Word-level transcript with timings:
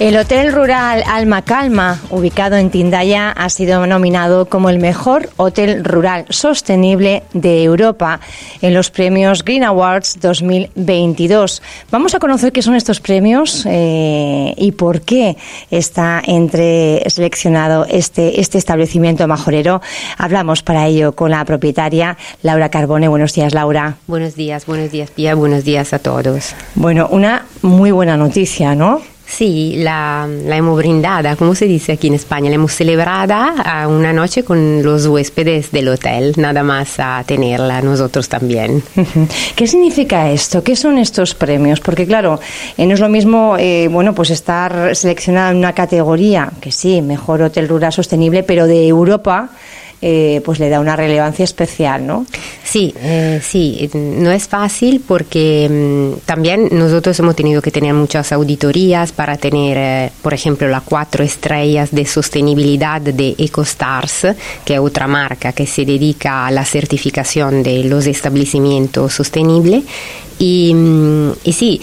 El 0.00 0.16
Hotel 0.16 0.54
Rural 0.54 1.04
Alma 1.06 1.42
Calma, 1.42 2.00
ubicado 2.08 2.56
en 2.56 2.70
Tindaya, 2.70 3.32
ha 3.32 3.50
sido 3.50 3.86
nominado 3.86 4.46
como 4.46 4.70
el 4.70 4.78
mejor 4.78 5.28
hotel 5.36 5.84
rural 5.84 6.24
sostenible 6.30 7.22
de 7.34 7.62
Europa 7.62 8.18
en 8.62 8.72
los 8.72 8.90
premios 8.90 9.44
Green 9.44 9.62
Awards 9.62 10.18
2022. 10.22 11.60
Vamos 11.90 12.14
a 12.14 12.18
conocer 12.18 12.50
qué 12.50 12.62
son 12.62 12.76
estos 12.76 12.98
premios 12.98 13.66
eh, 13.68 14.54
y 14.56 14.72
por 14.72 15.02
qué 15.02 15.36
está 15.70 16.22
entre 16.24 17.04
seleccionado 17.10 17.84
este, 17.84 18.40
este 18.40 18.56
establecimiento 18.56 19.28
majorero. 19.28 19.82
Hablamos 20.16 20.62
para 20.62 20.86
ello 20.86 21.12
con 21.12 21.30
la 21.30 21.44
propietaria 21.44 22.16
Laura 22.40 22.70
Carbone. 22.70 23.06
Buenos 23.06 23.34
días, 23.34 23.52
Laura. 23.52 23.96
Buenos 24.06 24.34
días, 24.34 24.64
buenos 24.64 24.90
días, 24.92 25.10
Pia. 25.10 25.34
Buenos 25.34 25.64
días 25.64 25.92
a 25.92 25.98
todos. 25.98 26.54
Bueno, 26.74 27.06
una 27.10 27.44
muy 27.60 27.90
buena 27.90 28.16
noticia, 28.16 28.74
¿no? 28.74 29.02
Sí, 29.30 29.76
la, 29.76 30.28
la, 30.44 30.56
hemos 30.56 30.76
brindada, 30.76 31.36
como 31.36 31.54
se 31.54 31.66
dice 31.66 31.92
aquí 31.92 32.08
en 32.08 32.14
España, 32.14 32.50
la 32.50 32.56
hemos 32.56 32.74
celebrada 32.74 33.54
a 33.64 33.86
una 33.86 34.12
noche 34.12 34.42
con 34.42 34.82
los 34.82 35.06
huéspedes 35.06 35.70
del 35.70 35.88
hotel, 35.88 36.34
nada 36.36 36.64
más 36.64 36.98
a 36.98 37.22
tenerla 37.24 37.80
nosotros 37.80 38.28
también. 38.28 38.82
¿Qué 39.54 39.68
significa 39.68 40.28
esto? 40.32 40.64
¿Qué 40.64 40.74
son 40.74 40.98
estos 40.98 41.36
premios? 41.36 41.78
Porque 41.78 42.08
claro, 42.08 42.40
eh, 42.76 42.86
no 42.86 42.94
es 42.94 43.00
lo 43.00 43.08
mismo, 43.08 43.56
eh, 43.56 43.88
bueno, 43.88 44.16
pues 44.16 44.30
estar 44.30 44.96
seleccionada 44.96 45.52
en 45.52 45.58
una 45.58 45.74
categoría, 45.74 46.50
que 46.60 46.72
sí, 46.72 47.00
mejor 47.00 47.40
hotel 47.42 47.68
rural 47.68 47.92
sostenible, 47.92 48.42
pero 48.42 48.66
de 48.66 48.88
Europa 48.88 49.50
eh, 50.02 50.40
pues 50.44 50.58
le 50.58 50.70
da 50.70 50.80
una 50.80 50.96
relevancia 50.96 51.44
especial, 51.44 52.06
¿no? 52.06 52.24
Sí, 52.64 52.94
eh, 52.98 53.40
sí, 53.42 53.90
no 53.92 54.30
es 54.30 54.48
fácil 54.48 55.02
porque 55.06 55.68
mm, 55.68 56.20
también 56.24 56.68
nosotros 56.72 57.18
hemos 57.18 57.36
tenido 57.36 57.60
que 57.60 57.70
tener 57.70 57.92
muchas 57.92 58.32
auditorías 58.32 59.12
para 59.12 59.36
tener, 59.36 59.76
eh, 59.78 60.12
por 60.22 60.32
ejemplo, 60.32 60.68
las 60.68 60.84
cuatro 60.84 61.22
estrellas 61.22 61.90
de 61.90 62.06
sostenibilidad 62.06 63.00
de 63.00 63.34
EcoStars, 63.36 64.28
que 64.64 64.74
es 64.74 64.80
otra 64.80 65.06
marca 65.06 65.52
que 65.52 65.66
se 65.66 65.84
dedica 65.84 66.46
a 66.46 66.50
la 66.50 66.64
certificación 66.64 67.62
de 67.62 67.84
los 67.84 68.06
establecimientos 68.06 69.12
sostenibles. 69.12 69.84
Y, 70.38 70.72
mm, 70.72 71.30
y 71.44 71.52
sí, 71.52 71.80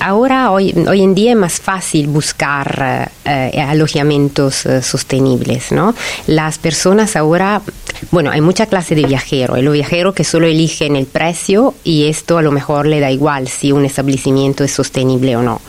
ahora, 0.00 0.50
hoy, 0.50 0.74
hoy 0.88 1.02
en 1.02 1.14
día 1.14 1.32
es 1.32 1.36
más 1.36 1.60
fácil 1.60 2.06
buscar 2.06 3.10
eh, 3.24 3.60
alojamientos 3.60 4.66
eh, 4.66 4.82
sostenibles, 4.82 5.72
¿no? 5.72 5.94
Las 6.26 6.58
personas 6.58 7.16
ahora, 7.16 7.62
bueno, 8.10 8.30
hay 8.30 8.40
mucha 8.40 8.66
clase 8.66 8.94
de 8.94 9.04
viajeros. 9.04 9.62
Los 9.62 9.74
viajeros 9.74 10.14
que 10.14 10.24
solo 10.24 10.46
eligen 10.46 10.96
el 10.96 11.06
precio 11.06 11.74
y 11.84 12.08
esto 12.08 12.38
a 12.38 12.42
lo 12.42 12.52
mejor 12.52 12.86
le 12.86 13.00
da 13.00 13.10
igual 13.10 13.48
si 13.48 13.72
un 13.72 13.84
establecimiento 13.84 14.62
es 14.64 14.72
sostenible 14.72 15.36
o 15.36 15.42
no. 15.42 15.60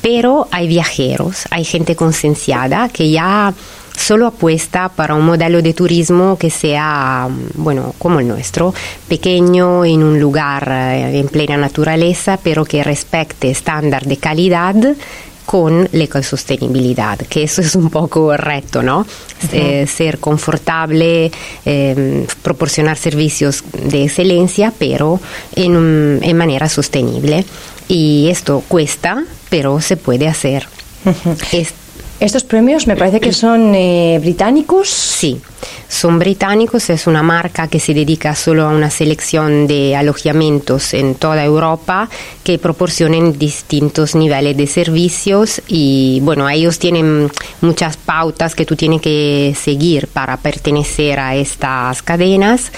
Pero 0.00 0.48
hay 0.50 0.66
viajeros, 0.66 1.44
hay 1.50 1.64
gente 1.64 1.94
concienciada 1.94 2.88
que 2.88 3.10
ya 3.10 3.54
solo 3.96 4.26
apuesta 4.26 4.88
para 4.88 5.14
un 5.14 5.24
modelo 5.24 5.62
de 5.62 5.74
turismo 5.74 6.36
que 6.38 6.50
sea, 6.50 7.28
bueno, 7.54 7.94
como 7.98 8.20
el 8.20 8.28
nuestro, 8.28 8.74
pequeño, 9.08 9.84
en 9.84 10.02
un 10.02 10.20
lugar 10.20 10.68
eh, 10.70 11.18
en 11.18 11.28
plena 11.28 11.56
naturaleza, 11.56 12.38
pero 12.42 12.64
que 12.64 12.82
respecte 12.82 13.50
estándar 13.50 14.04
de 14.04 14.16
calidad 14.16 14.74
con 15.44 15.88
la 15.92 16.04
ecosostenibilidad, 16.04 17.18
que 17.18 17.42
eso 17.42 17.60
es 17.60 17.74
un 17.74 17.90
poco 17.90 18.32
el 18.32 18.38
reto, 18.38 18.82
¿no? 18.82 19.04
Eh, 19.52 19.86
ser 19.86 20.18
confortable, 20.18 21.32
eh, 21.66 22.26
proporcionar 22.42 22.96
servicios 22.96 23.64
de 23.72 24.04
excelencia, 24.04 24.72
pero 24.78 25.20
en, 25.56 26.20
en 26.22 26.36
manera 26.36 26.68
sostenible. 26.68 27.44
Y 27.88 28.28
esto 28.30 28.62
cuesta, 28.68 29.24
pero 29.50 29.80
se 29.80 29.96
puede 29.96 30.28
hacer. 30.28 30.66
Estos 32.22 32.44
premios 32.44 32.86
me 32.86 32.94
parece 32.94 33.18
que 33.18 33.32
son 33.32 33.74
eh, 33.74 34.16
británicos. 34.20 34.88
Sí, 34.88 35.40
son 35.88 36.20
británicos, 36.20 36.88
es 36.88 37.08
una 37.08 37.20
marca 37.20 37.66
que 37.66 37.80
se 37.80 37.94
dedica 37.94 38.36
solo 38.36 38.62
a 38.62 38.68
una 38.68 38.90
selección 38.90 39.66
de 39.66 39.96
alojamientos 39.96 40.94
en 40.94 41.16
toda 41.16 41.44
Europa 41.44 42.08
que 42.44 42.60
proporcionan 42.60 43.36
distintos 43.36 44.14
niveles 44.14 44.56
de 44.56 44.68
servicios 44.68 45.62
y 45.66 46.20
bueno, 46.22 46.48
ellos 46.48 46.78
tienen 46.78 47.28
muchas 47.60 47.96
pautas 47.96 48.54
que 48.54 48.66
tú 48.66 48.76
tienes 48.76 49.00
que 49.00 49.56
seguir 49.60 50.06
para 50.06 50.36
pertenecer 50.36 51.18
a 51.18 51.34
estas 51.34 52.02
cadenas 52.02 52.70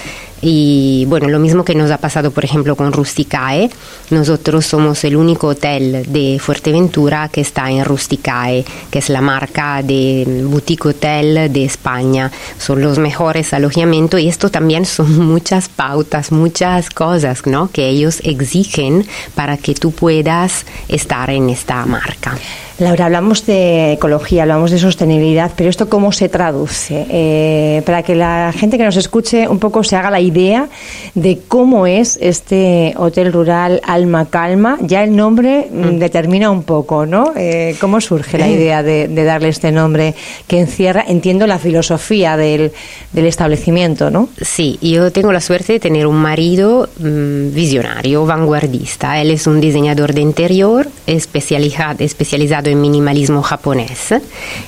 y 0.47 1.05
bueno, 1.07 1.27
lo 1.27 1.39
mismo 1.39 1.65
que 1.65 1.73
nos 1.73 1.89
ha 1.89 1.97
pasado, 1.97 2.29
por 2.29 2.45
ejemplo, 2.45 2.75
con 2.75 2.93
Rusticae. 2.93 3.67
Nosotros 4.11 4.63
somos 4.63 5.03
el 5.03 5.15
único 5.15 5.47
hotel 5.47 6.05
de 6.07 6.37
Fuerteventura 6.39 7.29
que 7.29 7.41
está 7.41 7.71
en 7.71 7.83
Rusticae, 7.83 8.63
que 8.91 8.99
es 8.99 9.09
la 9.09 9.21
marca 9.21 9.81
de 9.81 10.43
boutique 10.45 10.89
hotel 10.89 11.51
de 11.51 11.65
España. 11.65 12.31
Son 12.59 12.79
los 12.79 12.99
mejores 12.99 13.55
alojamientos 13.55 14.19
y 14.19 14.27
esto 14.27 14.51
también 14.51 14.85
son 14.85 15.17
muchas 15.27 15.67
pautas, 15.67 16.31
muchas 16.31 16.91
cosas 16.91 17.47
¿no? 17.47 17.71
que 17.71 17.89
ellos 17.89 18.21
exigen 18.23 19.03
para 19.33 19.57
que 19.57 19.73
tú 19.73 19.93
puedas 19.93 20.67
estar 20.87 21.31
en 21.31 21.49
esta 21.49 21.87
marca. 21.87 22.37
Laura, 22.77 23.05
hablamos 23.05 23.45
de 23.45 23.93
ecología, 23.93 24.41
hablamos 24.41 24.69
de 24.69 24.79
sostenibilidad, 24.79 25.49
pero 25.55 25.69
¿esto 25.69 25.87
cómo 25.87 26.11
se 26.11 26.27
traduce? 26.27 27.05
Eh, 27.09 27.81
para 27.85 28.03
que 28.03 28.15
la 28.15 28.51
gente 28.53 28.77
que 28.77 28.83
nos 28.83 28.97
escuche 28.97 29.47
un 29.47 29.59
poco 29.59 29.81
se 29.85 29.95
haga 29.95 30.11
la 30.11 30.19
idea 30.19 30.67
de 31.13 31.39
cómo 31.47 31.87
es 31.87 32.17
este 32.21 32.93
hotel 32.97 33.31
rural 33.31 33.79
Alma 33.85 34.25
Calma. 34.25 34.77
Ya 34.81 35.05
el 35.05 35.15
nombre 35.15 35.69
mm, 35.71 35.85
mm. 35.85 35.99
determina 35.99 36.51
un 36.51 36.63
poco, 36.63 37.05
¿no? 37.05 37.31
Eh, 37.37 37.77
¿Cómo 37.79 38.01
surge 38.01 38.37
la 38.37 38.49
idea 38.49 38.83
de, 38.83 39.07
darle 39.07 39.47
este 39.47 39.71
nombre 39.71 40.13
que 40.45 40.59
encierra, 40.59 41.05
entiendo, 41.07 41.47
la 41.47 41.59
filosofía 41.59 42.35
del, 42.35 42.73
establecimiento, 43.13 44.11
¿no? 44.11 44.27
Sí, 44.41 44.77
yo 44.81 45.13
tengo 45.13 45.31
la 45.31 45.39
suerte 45.39 45.71
de 45.73 45.79
tener 45.79 46.07
un 46.07 46.17
marido 46.17 46.89
mm, 46.99 47.53
visionario, 47.53 48.25
vanguardista. 48.25 49.21
Él 49.21 49.31
es 49.31 49.47
un 49.47 49.61
diseñador 49.61 50.13
de 50.13 50.19
interior 50.19 50.89
especializado, 51.07 52.03
especializado 52.03 52.64
en 52.67 52.81
minimalismo 52.81 53.41
japonés 53.41 54.13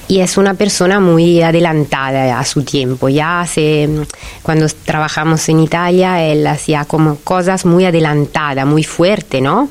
y 0.07 0.19
es 0.19 0.37
una 0.37 0.53
persona 0.53 0.99
muy 0.99 1.41
adelantada 1.41 2.39
a 2.39 2.45
su 2.45 2.63
tiempo. 2.63 3.09
Ya 3.09 3.41
hace, 3.41 3.89
cuando 4.41 4.67
trabajamos 4.85 5.47
en 5.49 5.59
Italia, 5.59 6.23
él 6.23 6.45
hacía 6.47 6.85
como 6.85 7.17
cosas 7.17 7.65
muy 7.65 7.85
adelantadas, 7.85 8.65
muy 8.65 8.83
fuerte, 8.83 9.41
¿no? 9.41 9.69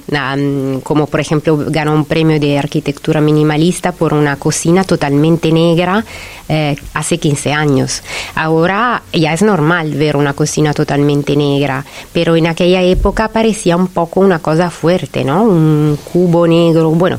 Como 0.83 1.07
por 1.07 1.21
ejemplo 1.21 1.59
ganó 1.69 1.95
un 1.95 2.05
premio 2.05 2.39
de 2.39 2.59
arquitectura 2.59 3.21
minimalista 3.21 3.93
por 3.93 4.15
una 4.15 4.37
cocina 4.37 4.85
totalmente 4.85 5.53
negra 5.53 6.05
eh, 6.49 6.77
hace 6.95 7.19
15 7.19 7.53
años. 7.53 8.03
Ahora 8.35 9.03
ya 9.13 9.33
es 9.33 9.43
normal 9.43 9.93
ver 9.93 10.17
una 10.17 10.33
cocina 10.33 10.73
totalmente 10.73 11.37
negra, 11.37 11.85
pero 12.13 12.37
en 12.37 12.47
aquella 12.47 12.83
época 12.83 13.29
parecía 13.29 13.77
un 13.77 13.89
poco 13.89 14.21
una 14.21 14.39
cosa 14.39 14.71
fuerte, 14.71 15.25
¿no? 15.25 15.43
Un 15.43 15.99
cubo 16.13 16.47
negro. 16.47 16.91
Bueno, 16.91 17.19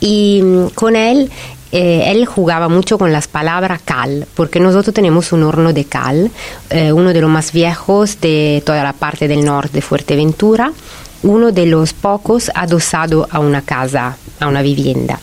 y 0.00 0.40
mm, 0.42 0.68
con 0.74 0.96
él 0.96 1.30
eh, 1.70 2.10
él 2.10 2.24
jugaba 2.24 2.68
mucho 2.68 2.98
con 2.98 3.12
las 3.12 3.28
palabras 3.28 3.82
cal, 3.84 4.26
porque 4.34 4.58
nosotros 4.58 4.94
tenemos 4.94 5.32
un 5.32 5.42
horno 5.42 5.72
de 5.72 5.84
cal, 5.84 6.30
eh, 6.70 6.92
uno 6.92 7.12
de 7.12 7.20
los 7.20 7.30
más 7.30 7.52
viejos 7.52 8.20
de 8.20 8.62
toda 8.64 8.82
la 8.82 8.94
parte 8.94 9.28
del 9.28 9.44
norte 9.44 9.74
de 9.74 9.82
Fuerteventura, 9.82 10.72
uno 11.22 11.52
de 11.52 11.66
los 11.66 11.92
pocos 11.92 12.50
adosado 12.54 13.28
a 13.30 13.38
una 13.40 13.62
casa, 13.62 14.16
a 14.40 14.48
una 14.48 14.62
vivienda. 14.62 15.18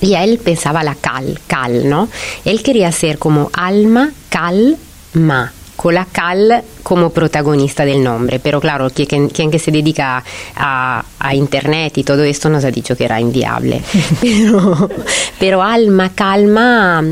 Y 0.00 0.14
él 0.14 0.38
pensaba 0.38 0.82
la 0.82 0.94
cal, 0.94 1.38
cal, 1.46 1.86
¿no? 1.86 2.08
Él 2.46 2.62
quería 2.62 2.90
ser 2.90 3.18
como 3.18 3.50
alma, 3.52 4.12
cal, 4.30 4.78
ma 5.12 5.52
con 5.80 5.94
la 5.94 6.04
cal 6.04 6.62
como 6.82 7.08
protagonista 7.08 7.86
del 7.86 8.04
nombre, 8.04 8.38
pero 8.38 8.60
claro, 8.60 8.90
quien, 8.90 9.30
quien 9.30 9.50
que 9.50 9.58
se 9.58 9.70
dedica 9.70 10.22
a, 10.54 11.02
a, 11.18 11.34
internet 11.34 11.96
y 11.96 12.04
todo 12.04 12.22
esto 12.22 12.50
nos 12.50 12.66
ha 12.66 12.70
dicho 12.70 12.94
que 12.94 13.06
era 13.06 13.18
inviable. 13.18 13.80
pero, 14.20 14.90
pero 15.38 15.62
Alma 15.62 16.10
Calma 16.14 17.02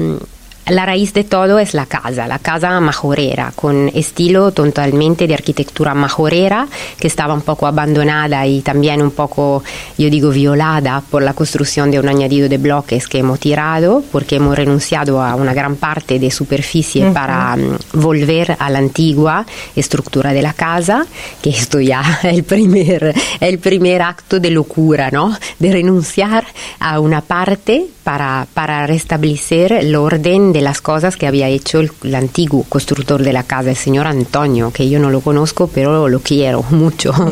la 0.70 0.84
raíz 0.84 1.12
de 1.14 1.24
todo 1.24 1.58
es 1.58 1.74
la 1.74 1.86
casa, 1.86 2.26
la 2.26 2.38
casa 2.38 2.78
majorera, 2.80 3.52
con 3.54 3.88
estilo 3.94 4.52
totalmente 4.52 5.26
de 5.26 5.34
arquitectura 5.34 5.94
majorera, 5.94 6.68
que 6.98 7.06
estaba 7.06 7.34
un 7.34 7.42
poco 7.42 7.66
abandonada 7.66 8.46
y 8.46 8.60
también 8.60 9.02
un 9.02 9.10
poco, 9.10 9.62
yo 9.96 10.10
digo, 10.10 10.30
violada 10.30 11.02
por 11.10 11.22
la 11.22 11.34
construcción 11.34 11.90
de 11.90 11.98
un 11.98 12.08
añadido 12.08 12.48
de 12.48 12.58
bloques 12.58 13.08
que 13.08 13.18
hemos 13.18 13.40
tirado, 13.40 14.02
porque 14.12 14.36
hemos 14.36 14.56
renunciado 14.56 15.22
a 15.22 15.34
una 15.34 15.54
gran 15.54 15.76
parte 15.76 16.18
de 16.18 16.30
superficie 16.30 17.10
para 17.12 17.56
mm, 17.56 17.78
volver 17.94 18.56
a 18.58 18.70
la 18.70 18.78
antigua 18.78 19.46
estructura 19.74 20.32
de 20.32 20.42
la 20.42 20.52
casa, 20.52 21.06
que 21.42 21.50
esto 21.50 21.80
ya 21.80 22.20
es 22.22 22.24
el 22.34 22.44
primer, 22.44 23.14
el 23.40 23.58
primer 23.58 24.02
acto 24.02 24.38
de 24.40 24.50
locura, 24.50 25.10
¿no? 25.10 25.36
De 25.58 25.72
renunciar 25.72 26.44
a 26.80 27.00
una 27.00 27.20
parte 27.20 27.86
para, 28.04 28.46
para 28.54 28.86
restablecer 28.86 29.72
el 29.72 29.94
orden 29.94 30.52
de 30.52 30.57
las 30.62 30.80
cosas 30.80 31.16
que 31.16 31.26
había 31.26 31.48
hecho 31.48 31.80
el, 31.80 32.14
antiguo 32.14 32.64
constructor 32.68 33.22
de 33.22 33.32
la 33.32 33.42
casa, 33.42 33.70
el 33.70 33.76
señor 33.76 34.06
Antonio, 34.06 34.70
que 34.72 34.88
yo 34.88 34.98
no 34.98 35.10
lo 35.10 35.20
conozco, 35.20 35.68
pero 35.72 36.08
lo 36.08 36.20
quiero 36.20 36.62
mucho. 36.70 37.12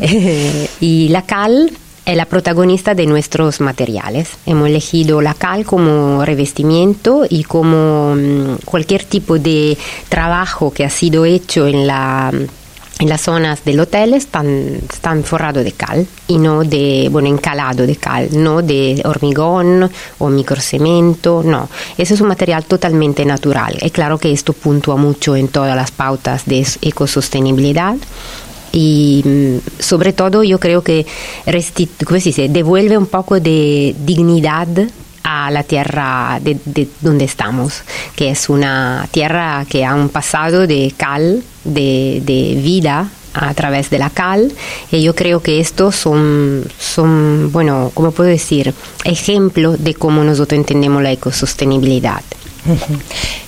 Eh, 0.00 0.68
y 0.80 1.08
la 1.08 1.22
cal 1.22 1.70
es 2.04 2.16
la 2.16 2.24
protagonista 2.24 2.94
de 2.94 3.06
nuestros 3.06 3.60
materiales. 3.60 4.30
Hemos 4.46 4.68
elegido 4.68 5.20
la 5.20 5.34
cal 5.34 5.64
como 5.64 6.24
revestimiento 6.24 7.26
y 7.28 7.44
como 7.44 8.14
mm, 8.14 8.64
cualquier 8.64 9.04
tipo 9.04 9.38
de 9.38 9.76
trabajo 10.08 10.72
que 10.72 10.84
ha 10.84 10.90
sido 10.90 11.24
hecho 11.24 11.66
en 11.66 11.86
la 11.86 12.32
en 12.98 13.08
las 13.08 13.20
zonas 13.20 13.64
del 13.64 13.78
hotel 13.80 14.14
están, 14.14 14.80
están 14.92 15.22
forrados 15.22 15.64
de 15.64 15.72
cal 15.72 16.06
y 16.26 16.38
no 16.38 16.64
de, 16.64 17.08
bueno, 17.10 17.28
encalado 17.28 17.86
de 17.86 17.96
cal, 17.96 18.28
no 18.32 18.60
de 18.60 19.00
hormigón 19.04 19.88
o 20.18 20.28
microcemento, 20.28 21.42
no. 21.44 21.68
Ese 21.96 22.14
es 22.14 22.20
un 22.20 22.28
material 22.28 22.64
totalmente 22.64 23.24
natural. 23.24 23.78
Es 23.80 23.92
claro 23.92 24.18
que 24.18 24.32
esto 24.32 24.52
puntúa 24.52 24.96
mucho 24.96 25.36
en 25.36 25.48
todas 25.48 25.76
las 25.76 25.90
pautas 25.90 26.44
de 26.46 26.66
ecosostenibilidad 26.82 27.96
y 28.72 29.22
mm, 29.24 29.80
sobre 29.80 30.12
todo 30.12 30.42
yo 30.42 30.58
creo 30.58 30.82
que 30.82 31.06
¿cómo 32.04 32.20
se 32.20 32.28
dice? 32.28 32.48
devuelve 32.48 32.98
un 32.98 33.06
poco 33.06 33.40
de 33.40 33.94
dignidad 34.04 34.68
a 35.46 35.50
la 35.50 35.62
tierra 35.62 36.38
de, 36.40 36.88
donde 37.00 37.24
estamos, 37.24 37.82
que 38.16 38.30
es 38.30 38.48
una 38.48 39.08
tierra 39.10 39.64
que 39.68 39.84
ha 39.84 39.94
un 39.94 40.08
pasado 40.08 40.66
de 40.66 40.92
cal, 40.96 41.42
de, 41.64 42.60
vida 42.62 43.08
a 43.34 43.54
través 43.54 43.90
de 43.90 43.98
la 43.98 44.10
cal 44.10 44.52
y 44.90 45.02
yo 45.02 45.14
creo 45.14 45.40
que 45.40 45.60
estos 45.60 45.94
son, 45.94 46.64
son 46.78 47.52
bueno, 47.52 47.92
¿cómo 47.94 48.10
puedo 48.10 48.28
decir? 48.28 48.74
Ejemplo 49.04 49.76
de 49.76 49.94
cómo 49.94 50.24
nosotros 50.24 50.58
entendemos 50.58 51.02
la 51.02 51.12
ecosostenibilidad. 51.12 52.22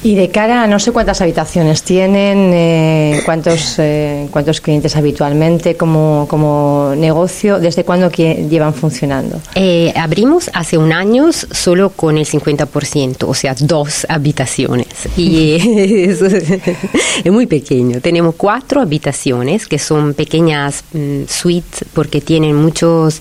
Y 0.02 0.14
de 0.14 0.30
cara 0.30 0.62
a 0.62 0.66
no 0.66 0.78
sé 0.78 0.92
cuántas 0.92 1.20
habitaciones 1.20 1.82
tienen, 1.82 2.52
eh, 2.54 3.20
cuántos, 3.24 3.74
eh, 3.78 4.28
cuántos 4.30 4.60
clientes 4.60 4.96
habitualmente 4.96 5.76
como, 5.76 6.26
como 6.28 6.94
negocio, 6.96 7.60
¿desde 7.60 7.84
cuándo 7.84 8.10
llevan 8.10 8.72
funcionando? 8.72 9.40
Eh, 9.54 9.92
abrimos 9.94 10.50
hace 10.54 10.78
un 10.78 10.92
año 10.92 11.30
solo 11.32 11.90
con 11.90 12.16
el 12.16 12.26
50%, 12.26 13.28
o 13.28 13.34
sea, 13.34 13.54
dos 13.58 14.06
habitaciones. 14.08 14.86
Y 15.16 15.56
es, 16.08 16.22
es, 16.22 17.32
muy 17.32 17.46
pequeño. 17.46 18.00
Tenemos 18.00 18.34
cuatro 18.36 18.80
habitaciones 18.80 19.66
que 19.66 19.78
son 19.78 20.14
pequeñas 20.14 20.82
mm, 20.92 21.24
suites 21.28 21.84
porque 21.92 22.20
tienen 22.20 22.56
muchos 22.56 23.20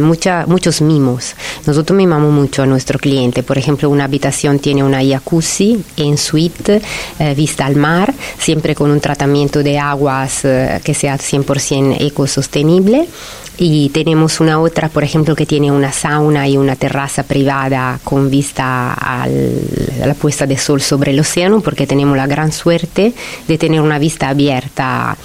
mucha, 0.00 0.46
muchos 0.46 0.80
mimos. 0.80 1.34
Nosotros 1.66 1.96
mimamos 1.96 2.32
mucho 2.32 2.62
a 2.62 2.66
nuestro 2.66 2.98
cliente. 2.98 3.42
Por 3.42 3.58
ejemplo, 3.58 3.88
una 3.90 4.04
habitación 4.04 4.58
tiene 4.58 4.84
una 4.84 5.04
jacuzzi 5.04 5.82
en 5.96 6.18
suite, 6.18 6.80
eh, 7.18 7.34
vista 7.34 7.66
al 7.66 7.76
mar, 7.76 8.12
siempre 8.38 8.74
con 8.74 8.90
un 8.90 9.00
tratamiento 9.00 9.62
de 9.62 9.78
aguas 9.78 10.44
eh, 10.44 10.80
que 10.84 10.94
sea 10.94 11.16
100% 11.16 11.96
ecosostenible 12.00 13.08
y 13.58 13.90
tenemos 13.90 14.40
una 14.40 14.58
otra, 14.58 14.88
por 14.88 15.04
ejemplo, 15.04 15.36
que 15.36 15.44
tiene 15.44 15.70
una 15.70 15.92
sauna 15.92 16.48
y 16.48 16.56
una 16.56 16.76
terraza 16.76 17.24
privada 17.24 18.00
con 18.02 18.30
vista 18.30 18.94
a 18.94 19.28
la 19.28 20.14
puesta 20.14 20.46
de 20.46 20.56
sol 20.56 20.80
sobre 20.80 21.10
el 21.10 21.20
océano, 21.20 21.60
porque 21.60 21.86
tenemos 21.86 22.16
la 22.16 22.26
gran 22.26 22.52
suerte 22.52 23.12
de 23.46 23.58
tener 23.58 23.80
una 23.80 23.98
vista 23.98 24.30
abierta 24.30 25.16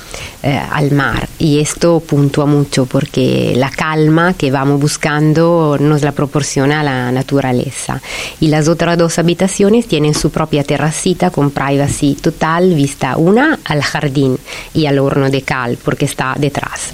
eh, 0.44 0.60
al 0.72 0.92
mar. 0.92 1.30
Y 1.40 1.60
esto 1.60 2.02
puntúa 2.02 2.46
mucho 2.46 2.86
porque 2.86 3.54
la 3.56 3.70
calma 3.70 4.34
que 4.34 4.52
vamos 4.52 4.82
buscando 4.82 5.78
nos 5.80 6.02
la 6.02 6.12
proporciona 6.12 6.84
la 6.84 7.12
naturaleza. 7.12 8.02
Y 8.42 8.50
las 8.50 8.68
otras 8.68 8.98
dos 8.98 9.18
habitaciones 9.18 9.88
tienen 9.88 10.14
su 10.14 10.30
propia 10.30 10.64
terracita 10.64 11.30
con 11.30 11.52
privacy 11.52 12.16
total, 12.16 12.74
vista 12.74 13.18
una 13.18 13.60
al 13.64 13.82
jardín 13.82 14.38
y 14.74 14.88
al 14.88 15.00
horno 15.00 15.30
de 15.30 15.42
cal, 15.42 15.78
porque 15.84 16.06
está 16.06 16.36
detrás 16.38 16.94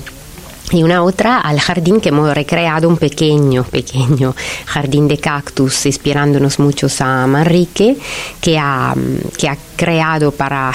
y 0.71 0.83
una 0.83 1.03
otra 1.03 1.39
al 1.39 1.59
jardín 1.59 2.00
que 2.00 2.09
hemos 2.09 2.33
recreado 2.33 2.88
un 2.88 2.97
pequeño, 2.97 3.63
pequeño 3.63 4.35
jardín 4.65 5.07
de 5.07 5.18
cactus, 5.18 5.85
inspirándonos 5.85 6.59
mucho 6.59 6.88
a 7.00 7.27
Manrique, 7.27 7.97
que 8.39 8.57
ha, 8.57 8.94
que 9.38 9.50
ha 9.50 9.57
creado 9.75 10.31
para, 10.31 10.71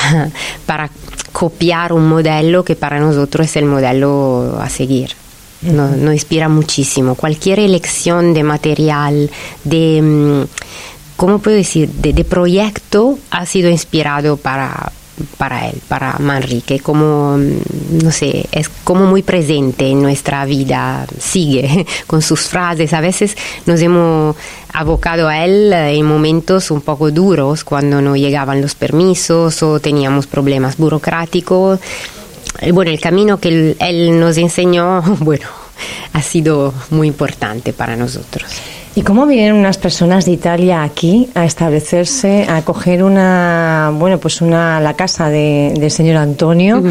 para 0.67 0.91
copiar 1.33 1.93
un 1.93 2.09
modelo 2.09 2.65
que 2.65 2.77
para 2.77 2.99
nosotros 2.99 3.47
es 3.47 3.57
el 3.57 3.67
modelo 3.67 4.59
a 4.61 4.69
seguir. 4.69 5.11
Nos, 5.63 6.13
inspira 6.13 6.49
muchísimo. 6.49 7.15
Cualquier 7.15 7.61
elección 7.61 8.35
de 8.35 8.43
material, 8.43 9.31
de, 9.65 10.03
mm, 10.03 10.43
¿cómo 11.17 11.39
puedo 11.39 11.57
decir?, 11.57 11.89
de, 11.89 12.13
de 12.13 12.25
proyecto 12.25 13.19
ha 13.31 13.47
sido 13.47 13.71
inspirado 13.71 14.37
para, 14.37 14.93
para 15.39 15.69
él, 15.69 15.81
para 15.89 16.19
Manrique, 16.19 16.81
como, 16.81 17.37
mm, 17.37 18.05
no 18.05 18.11
sé, 18.11 18.47
es 18.53 18.69
como 18.69 19.07
muy 19.07 19.23
presente 19.23 19.89
en 19.89 20.03
nuestra 20.03 20.45
vida, 20.45 21.07
sigue 21.19 21.87
con 22.07 22.23
sus 22.23 22.41
frases, 22.41 22.93
a 22.93 23.01
veces 23.01 23.37
nos 23.67 23.81
hemos 23.81 24.37
abocado 24.73 25.29
a 25.29 25.45
él 25.45 25.73
en 25.73 26.05
momentos 26.05 26.71
un 26.71 26.81
poco 26.81 27.11
duros, 27.11 27.65
cuando 27.65 28.01
no 28.01 28.17
llegaban 28.17 28.61
los 28.61 28.75
permisos 28.75 29.63
o 29.63 29.81
teníamos 29.81 30.27
problemas 30.27 30.77
burocráticos. 30.77 31.81
Bueno, 32.73 32.91
el 32.91 33.01
camino 33.01 33.39
que 33.39 33.77
él 33.79 34.21
nos 34.21 34.37
enseñó, 34.39 35.03
bueno, 35.21 35.47
ha 36.13 36.23
sido 36.23 36.73
muy 36.91 37.09
importante 37.09 37.73
para 37.73 37.97
nosotros. 37.97 38.45
¿Y 38.97 39.03
cómo 39.03 39.27
vienen 39.27 39.53
unas 39.53 39.77
personas 39.77 40.25
de 40.25 40.33
Italia 40.33 40.83
aquí 40.83 41.29
a 41.35 41.45
establecerse, 41.45 42.47
a 42.49 42.63
coger 42.63 43.03
una, 43.03 43.93
bueno, 43.93 44.17
pues 44.17 44.41
una, 44.41 44.81
la 44.81 44.95
casa 44.95 45.29
del 45.29 45.91
señor 45.91 46.17
Antonio, 46.17 46.83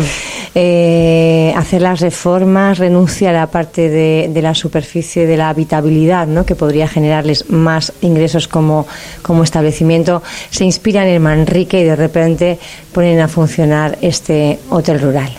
eh, 0.54 1.52
hacer 1.58 1.82
las 1.82 2.02
reformas, 2.02 2.78
renuncia 2.78 3.32
a 3.32 3.34
la 3.34 3.48
parte 3.48 3.90
de, 3.90 4.40
la 4.40 4.54
superficie 4.54 5.26
de 5.26 5.36
la 5.36 5.50
habitabilidad, 5.50 6.28
¿no? 6.28 6.46
que 6.46 6.54
podría 6.54 6.88
generarles 6.88 7.50
más 7.50 7.92
ingresos 8.02 8.48
como, 8.48 8.86
como 9.24 9.44
establecimiento, 9.44 10.22
se 10.52 10.64
inspiran 10.64 11.08
en 11.08 11.24
Manrique 11.24 11.82
y 11.82 11.86
de 11.86 11.96
repente 11.96 12.60
ponen 12.94 13.20
a 13.20 13.28
funcionar 13.28 13.98
este 14.02 14.60
hotel 14.70 15.00
rural? 15.00 15.32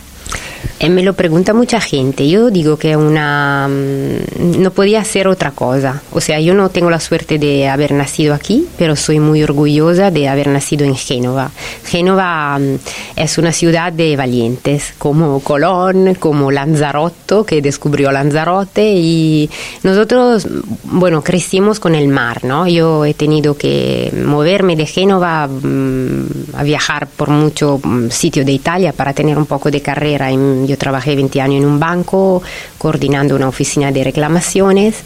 Eh, 0.79 0.91
me 0.91 1.03
lo 1.03 1.15
pregunta 1.15 1.55
mucha 1.55 1.81
gente. 1.81 2.29
Yo 2.29 2.51
digo 2.51 2.77
que 2.77 2.97
una 2.97 3.67
mm, 3.67 4.61
no 4.61 4.71
podía 4.73 5.03
ser 5.05 5.27
otra 5.27 5.53
cosa. 5.53 6.03
O 6.13 6.21
sea, 6.21 6.39
yo 6.39 6.53
no 6.53 6.69
tengo 6.69 6.91
la 6.91 7.01
suerte 7.01 7.39
de 7.39 7.67
haber 7.67 7.93
nacido 7.93 8.35
aquí, 8.35 8.67
pero 8.77 8.95
soy 8.95 9.19
muy 9.19 9.43
orgullosa 9.43 10.11
de 10.11 10.29
haber 10.29 10.49
nacido 10.49 10.85
en 10.85 10.95
Génova. 10.95 11.51
Génova 11.85 12.59
mm, 12.59 12.77
es 13.17 13.39
una 13.39 13.53
ciudad 13.53 13.91
de 13.91 14.17
valientes, 14.17 14.93
como 14.99 15.41
Colón, 15.41 16.15
como 16.21 16.51
Lanzarote, 16.51 17.37
que 17.47 17.63
descubrió 17.63 18.13
Lanzarote. 18.13 18.93
Y 18.97 19.49
nosotros, 19.83 20.47
mm, 20.47 20.99
bueno, 20.99 21.23
crecimos 21.23 21.81
con 21.81 21.95
el 21.95 22.09
mar, 22.09 22.45
¿no? 22.45 22.69
Yo 22.69 23.07
he 23.07 23.15
tenido 23.15 23.57
que 23.57 24.13
moverme 24.27 24.77
de 24.77 24.85
Génova 24.85 25.45
a 25.45 26.63
viajar 26.63 27.07
por 27.07 27.31
muchos 27.31 27.81
sitios 28.11 28.45
de 28.45 28.53
Italia 28.53 28.93
para 28.93 29.15
tener 29.15 29.39
un 29.39 29.47
poco 29.47 29.71
de 29.71 29.81
carrera 29.81 30.31
en 30.31 30.66
yo 30.67 30.79
trabajé 30.79 31.17
20 31.17 31.41
años 31.41 31.63
en 31.63 31.69
un 31.69 31.81
banco 31.81 32.43
coordinando 32.79 33.37
una 33.37 33.49
oficina 33.49 33.93
de 33.93 34.05
reclamaciones. 34.05 34.97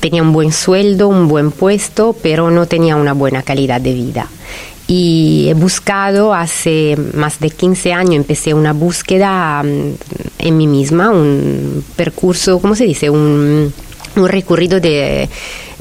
Tenía 0.00 0.22
un 0.22 0.32
buen 0.32 0.52
sueldo, 0.52 1.08
un 1.08 1.28
buen 1.28 1.52
puesto, 1.52 2.16
pero 2.22 2.50
no 2.50 2.66
tenía 2.66 2.96
una 2.96 3.12
buena 3.12 3.42
calidad 3.42 3.80
de 3.80 3.94
vida. 3.94 4.28
Y 4.88 5.46
he 5.48 5.54
buscado 5.54 6.34
hace 6.34 6.96
más 7.14 7.38
de 7.38 7.50
15 7.50 7.92
años, 7.92 8.16
empecé 8.16 8.52
una 8.52 8.72
búsqueda 8.72 9.62
mm, 9.62 9.94
en 10.38 10.56
mí 10.56 10.66
misma, 10.66 11.10
un 11.10 11.84
percurso, 11.96 12.58
¿cómo 12.60 12.74
se 12.74 12.84
dice? 12.84 13.08
Un, 13.08 13.72
un 14.16 14.28
recorrido 14.28 14.80
de 14.80 15.28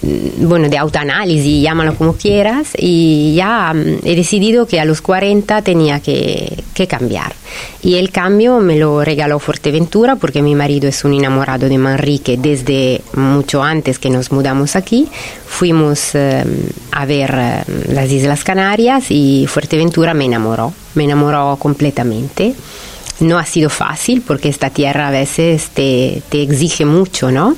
Mm, 0.02 0.48
bueno, 0.48 0.68
de 0.68 0.78
autoanálisis, 0.78 1.62
llámalo 1.62 1.96
como 1.96 2.14
quieras, 2.14 2.70
y 2.78 3.36
ya 3.36 3.72
mm, 3.74 4.00
he 4.04 4.16
decidido 4.16 4.66
que 4.66 4.80
a 4.80 4.86
los 4.86 5.02
40 5.02 5.62
tenía 5.62 6.00
que, 6.00 6.64
que, 6.74 6.88
cambiar. 6.88 7.34
Y 7.84 7.96
el 7.96 8.12
cambio 8.12 8.60
me 8.60 8.78
lo 8.78 9.04
regaló 9.04 9.38
Fuerteventura 9.38 10.16
porque 10.16 10.42
mi 10.42 10.56
marido 10.56 10.90
es 10.90 11.04
un 11.06 11.14
enamorado 11.14 11.70
de 11.70 11.78
Manrique 11.78 12.38
desde 12.38 13.02
mucho 13.14 13.64
antes 13.64 14.00
que 14.00 14.10
nos 14.10 14.32
mudamos 14.32 14.76
aquí. 14.76 15.08
Fuimos 15.46 16.16
eh, 16.16 16.44
a 16.92 17.06
ver 17.06 17.36
eh, 17.38 17.64
las 17.90 18.10
Islas 18.10 18.44
Canarias 18.44 19.06
y 19.10 19.46
Fuerteventura 19.48 20.16
me 20.16 20.26
enamoró, 20.26 20.74
me 20.96 21.04
enamoró 21.04 21.58
completamente. 21.60 22.56
No 23.20 23.38
ha 23.38 23.46
sido 23.46 23.70
fácil 23.70 24.24
porque 24.26 24.50
esta 24.50 24.72
tierra 24.72 25.10
a 25.10 25.12
veces 25.12 25.70
te, 25.70 26.24
te 26.30 26.42
exige 26.42 26.86
mucho, 26.86 27.30
¿no? 27.30 27.56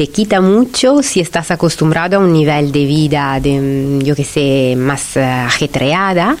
Te 0.00 0.06
quita 0.06 0.40
mucho 0.40 1.02
si 1.02 1.20
estás 1.20 1.50
acostumbrado 1.50 2.16
a 2.16 2.20
un 2.20 2.32
nivel 2.32 2.72
de 2.72 2.86
vida, 2.86 3.38
de, 3.38 3.60
mm, 3.60 4.00
yo 4.00 4.16
que 4.16 4.24
sé, 4.24 4.74
más 4.74 5.14
uh, 5.16 5.20
ajetreada, 5.20 6.38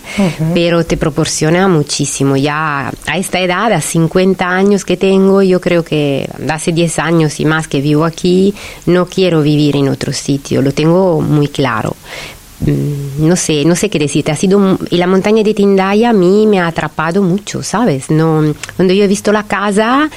pero 0.54 0.82
te 0.86 0.96
proporciona 0.96 1.68
muchísimo. 1.68 2.38
Ya 2.38 2.90
a 3.06 3.18
esta 3.18 3.38
edad, 3.38 3.70
a 3.70 3.82
50 3.82 4.48
años 4.48 4.86
que 4.86 4.96
tengo, 4.96 5.42
yo 5.42 5.60
creo 5.60 5.84
que 5.84 6.26
hace 6.48 6.72
10 6.72 6.98
años 7.00 7.38
y 7.38 7.44
más 7.44 7.68
que 7.68 7.82
vivo 7.82 8.06
aquí, 8.06 8.54
no 8.86 9.04
quiero 9.04 9.42
vivir 9.42 9.76
en 9.76 9.90
otro 9.90 10.14
sitio, 10.14 10.62
lo 10.62 10.72
tengo 10.72 11.20
muy 11.20 11.48
claro. 11.48 11.94
Mm, 12.60 13.28
no 13.28 13.36
sé, 13.36 13.66
no 13.66 13.76
sé 13.76 13.90
qué 13.90 13.98
decirte, 13.98 14.32
ha 14.32 14.36
sido, 14.36 14.78
y 14.88 14.96
la 14.96 15.06
montaña 15.06 15.42
de 15.42 15.52
Tindaya 15.52 16.08
a 16.08 16.14
mí 16.14 16.46
me 16.46 16.60
ha 16.60 16.66
atrapado 16.66 17.20
mucho, 17.22 17.62
¿sabes? 17.62 18.10
No, 18.10 18.42
cuando 18.76 18.94
yo 18.94 19.04
he 19.04 19.06
visto 19.06 19.32
la 19.32 19.42
casa, 19.42 20.08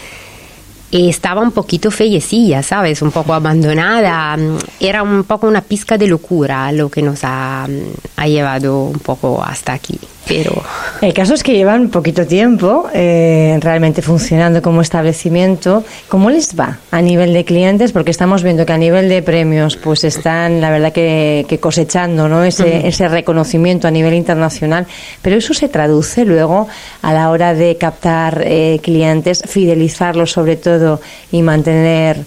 estaba 0.93 1.41
un 1.41 1.51
poquito 1.51 1.89
fellecilla, 1.89 2.61
¿sabes? 2.61 3.01
Un 3.01 3.11
poco 3.11 3.33
abandonada. 3.33 4.37
Era 4.79 5.01
un 5.01 5.23
poco 5.23 5.47
una 5.47 5.61
pizca 5.61 5.97
de 5.97 6.07
locura 6.07 6.71
lo 6.71 6.89
que 6.89 7.01
nos 7.01 7.23
ha, 7.23 7.67
ha 8.15 8.27
llevado 8.27 8.83
un 8.83 8.99
poco 8.99 9.43
hasta 9.43 9.73
aquí. 9.73 9.99
Pero... 10.27 10.63
El 11.01 11.13
caso 11.13 11.33
es 11.33 11.43
que 11.43 11.53
llevan 11.53 11.89
poquito 11.89 12.25
tiempo 12.25 12.89
eh, 12.93 13.57
realmente 13.59 14.01
funcionando 14.01 14.61
como 14.61 14.81
establecimiento. 14.81 15.83
¿Cómo 16.07 16.29
les 16.29 16.57
va 16.57 16.79
a 16.91 17.01
nivel 17.01 17.33
de 17.33 17.43
clientes? 17.43 17.91
Porque 17.91 18.11
estamos 18.11 18.41
viendo 18.41 18.65
que 18.65 18.71
a 18.71 18.77
nivel 18.77 19.09
de 19.09 19.21
premios 19.21 19.75
pues 19.75 20.05
están, 20.05 20.61
la 20.61 20.69
verdad, 20.69 20.93
que, 20.93 21.59
cosechando 21.59 22.29
¿no? 22.29 22.43
ese, 22.43 22.87
ese 22.87 23.09
reconocimiento 23.09 23.87
a 23.87 23.91
nivel 23.91 24.13
internacional. 24.13 24.87
Pero 25.21 25.35
eso 25.35 25.53
se 25.53 25.67
traduce 25.67 26.23
luego 26.23 26.67
a 27.01 27.13
la 27.13 27.29
hora 27.29 27.53
de 27.53 27.75
captar 27.75 28.43
eh, 28.45 28.79
clientes, 28.81 29.43
fidelizarlos 29.45 30.31
sobre 30.31 30.55
todo 30.55 31.01
y 31.33 31.41
mantener 31.41 32.23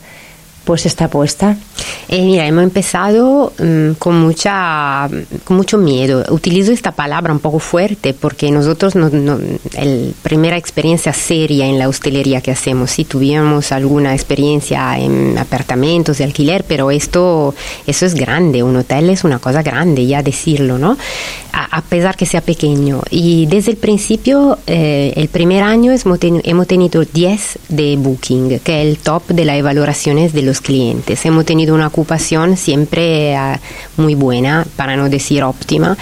pues 0.66 0.84
esta 0.84 1.06
apuesta? 1.06 1.56
Eh, 2.08 2.22
mira, 2.22 2.46
hemos 2.46 2.64
empezado 2.64 3.52
mm, 3.58 3.92
con, 3.98 4.20
mucha, 4.20 5.08
con 5.44 5.56
mucho 5.56 5.78
miedo. 5.78 6.24
Utilizo 6.28 6.72
esta 6.72 6.92
palabra 6.92 7.32
un 7.32 7.38
poco 7.38 7.60
fuerte 7.60 8.12
porque 8.14 8.50
nosotros, 8.50 8.96
no, 8.96 9.08
no, 9.08 9.38
la 9.38 10.12
primera 10.22 10.56
experiencia 10.56 11.12
seria 11.12 11.66
en 11.66 11.78
la 11.78 11.88
hostelería 11.88 12.40
que 12.40 12.50
hacemos, 12.50 12.90
sí 12.90 13.04
tuvimos 13.04 13.70
alguna 13.72 14.12
experiencia 14.12 14.98
en 14.98 15.38
apartamentos 15.38 16.18
de 16.18 16.24
alquiler, 16.24 16.64
pero 16.66 16.90
esto, 16.90 17.54
eso 17.86 18.04
es 18.04 18.14
grande. 18.14 18.62
Un 18.62 18.76
hotel 18.76 19.10
es 19.10 19.22
una 19.22 19.38
cosa 19.38 19.62
grande, 19.62 20.06
ya 20.06 20.22
decirlo, 20.22 20.78
¿no? 20.78 20.98
A, 21.52 21.80
pesar 21.80 22.16
que 22.16 22.26
sea 22.26 22.42
pequeño. 22.42 23.00
Y 23.10 23.46
desde 23.46 23.70
el 23.70 23.78
principio, 23.78 24.58
eh, 24.66 25.12
el 25.16 25.28
primer 25.28 25.62
año 25.62 25.92
hemos, 25.92 26.18
tenido 26.66 27.04
10 27.04 27.58
de 27.68 27.96
Booking, 27.96 28.60
que 28.60 28.82
es 28.82 28.88
el 28.88 28.98
top 28.98 29.28
de 29.28 29.44
las 29.46 29.56
evaluaciones 29.56 30.34
de 30.34 30.42
clientes. 30.60 31.24
Hemos 31.24 31.44
tenido 31.44 31.74
una 31.74 31.86
ocupación 31.86 32.56
siempre 32.56 33.34
eh, 33.34 33.60
muy 33.96 34.14
buena, 34.14 34.66
para 34.76 34.96
no 34.96 35.08
decir 35.08 35.42
óptima. 35.42 35.96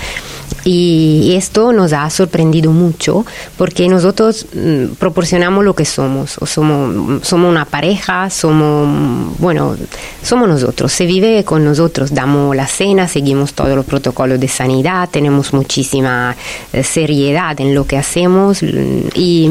Y 0.65 1.35
esto 1.37 1.73
nos 1.73 1.93
ha 1.93 2.09
sorprendido 2.09 2.73
mucho 2.73 3.27
porque 3.59 3.87
nosotros 3.87 4.47
mm, 4.55 4.95
proporcionamos 4.99 5.63
lo 5.63 5.75
que 5.75 5.85
somos. 5.85 6.39
somos, 6.47 7.23
somos 7.23 7.51
una 7.51 7.67
pareja, 7.67 8.31
somos, 8.31 9.39
bueno, 9.39 9.77
somos 10.23 10.49
nosotros. 10.49 10.91
Se 10.91 11.05
vive 11.05 11.45
con 11.45 11.65
nosotros, 11.65 12.15
damos 12.15 12.57
la 12.57 12.67
cena, 12.67 13.09
seguimos 13.09 13.53
todos 13.53 13.77
los 13.77 13.85
protocolos 13.85 14.41
de 14.41 14.49
sanidad, 14.49 15.09
tenemos 15.11 15.53
muchísima 15.53 16.35
eh, 16.73 16.83
seriedad 16.83 17.61
en 17.61 17.75
lo 17.75 17.87
que 17.87 17.99
hacemos 17.99 18.63
mm, 18.63 19.09
y, 19.15 19.51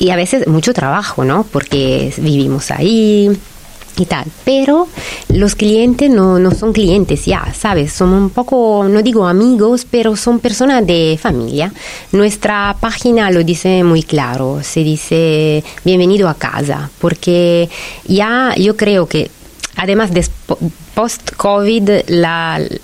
y 0.00 0.10
a 0.10 0.16
veces 0.16 0.48
mucho 0.48 0.72
trabajo, 0.74 1.24
¿no? 1.24 1.44
Porque 1.44 2.12
vivimos 2.18 2.72
ahí 2.72 3.30
y 3.96 4.06
tal. 4.06 4.24
Pero 4.44 4.88
los 5.28 5.54
clientes 5.54 6.10
no, 6.10 6.38
no 6.38 6.50
son 6.52 6.72
clientes 6.72 7.24
ya, 7.24 7.52
¿sabes? 7.54 7.92
Son 7.92 8.12
un 8.12 8.30
poco, 8.30 8.86
no 8.88 9.02
digo 9.02 9.26
amigos, 9.26 9.86
pero 9.90 10.16
son 10.16 10.40
personas 10.40 10.86
de 10.86 11.18
familia. 11.20 11.72
Nuestra 12.12 12.76
página 12.80 13.30
lo 13.30 13.42
dice 13.44 13.84
muy 13.84 14.02
claro, 14.02 14.60
se 14.62 14.80
dice 14.80 15.64
bienvenido 15.84 16.28
a 16.28 16.34
casa, 16.34 16.90
porque 17.00 17.68
ya 18.06 18.54
yo 18.56 18.76
creo 18.76 19.06
que 19.06 19.30
además 19.76 20.12
de 20.12 20.24
post-COVID 20.94 21.90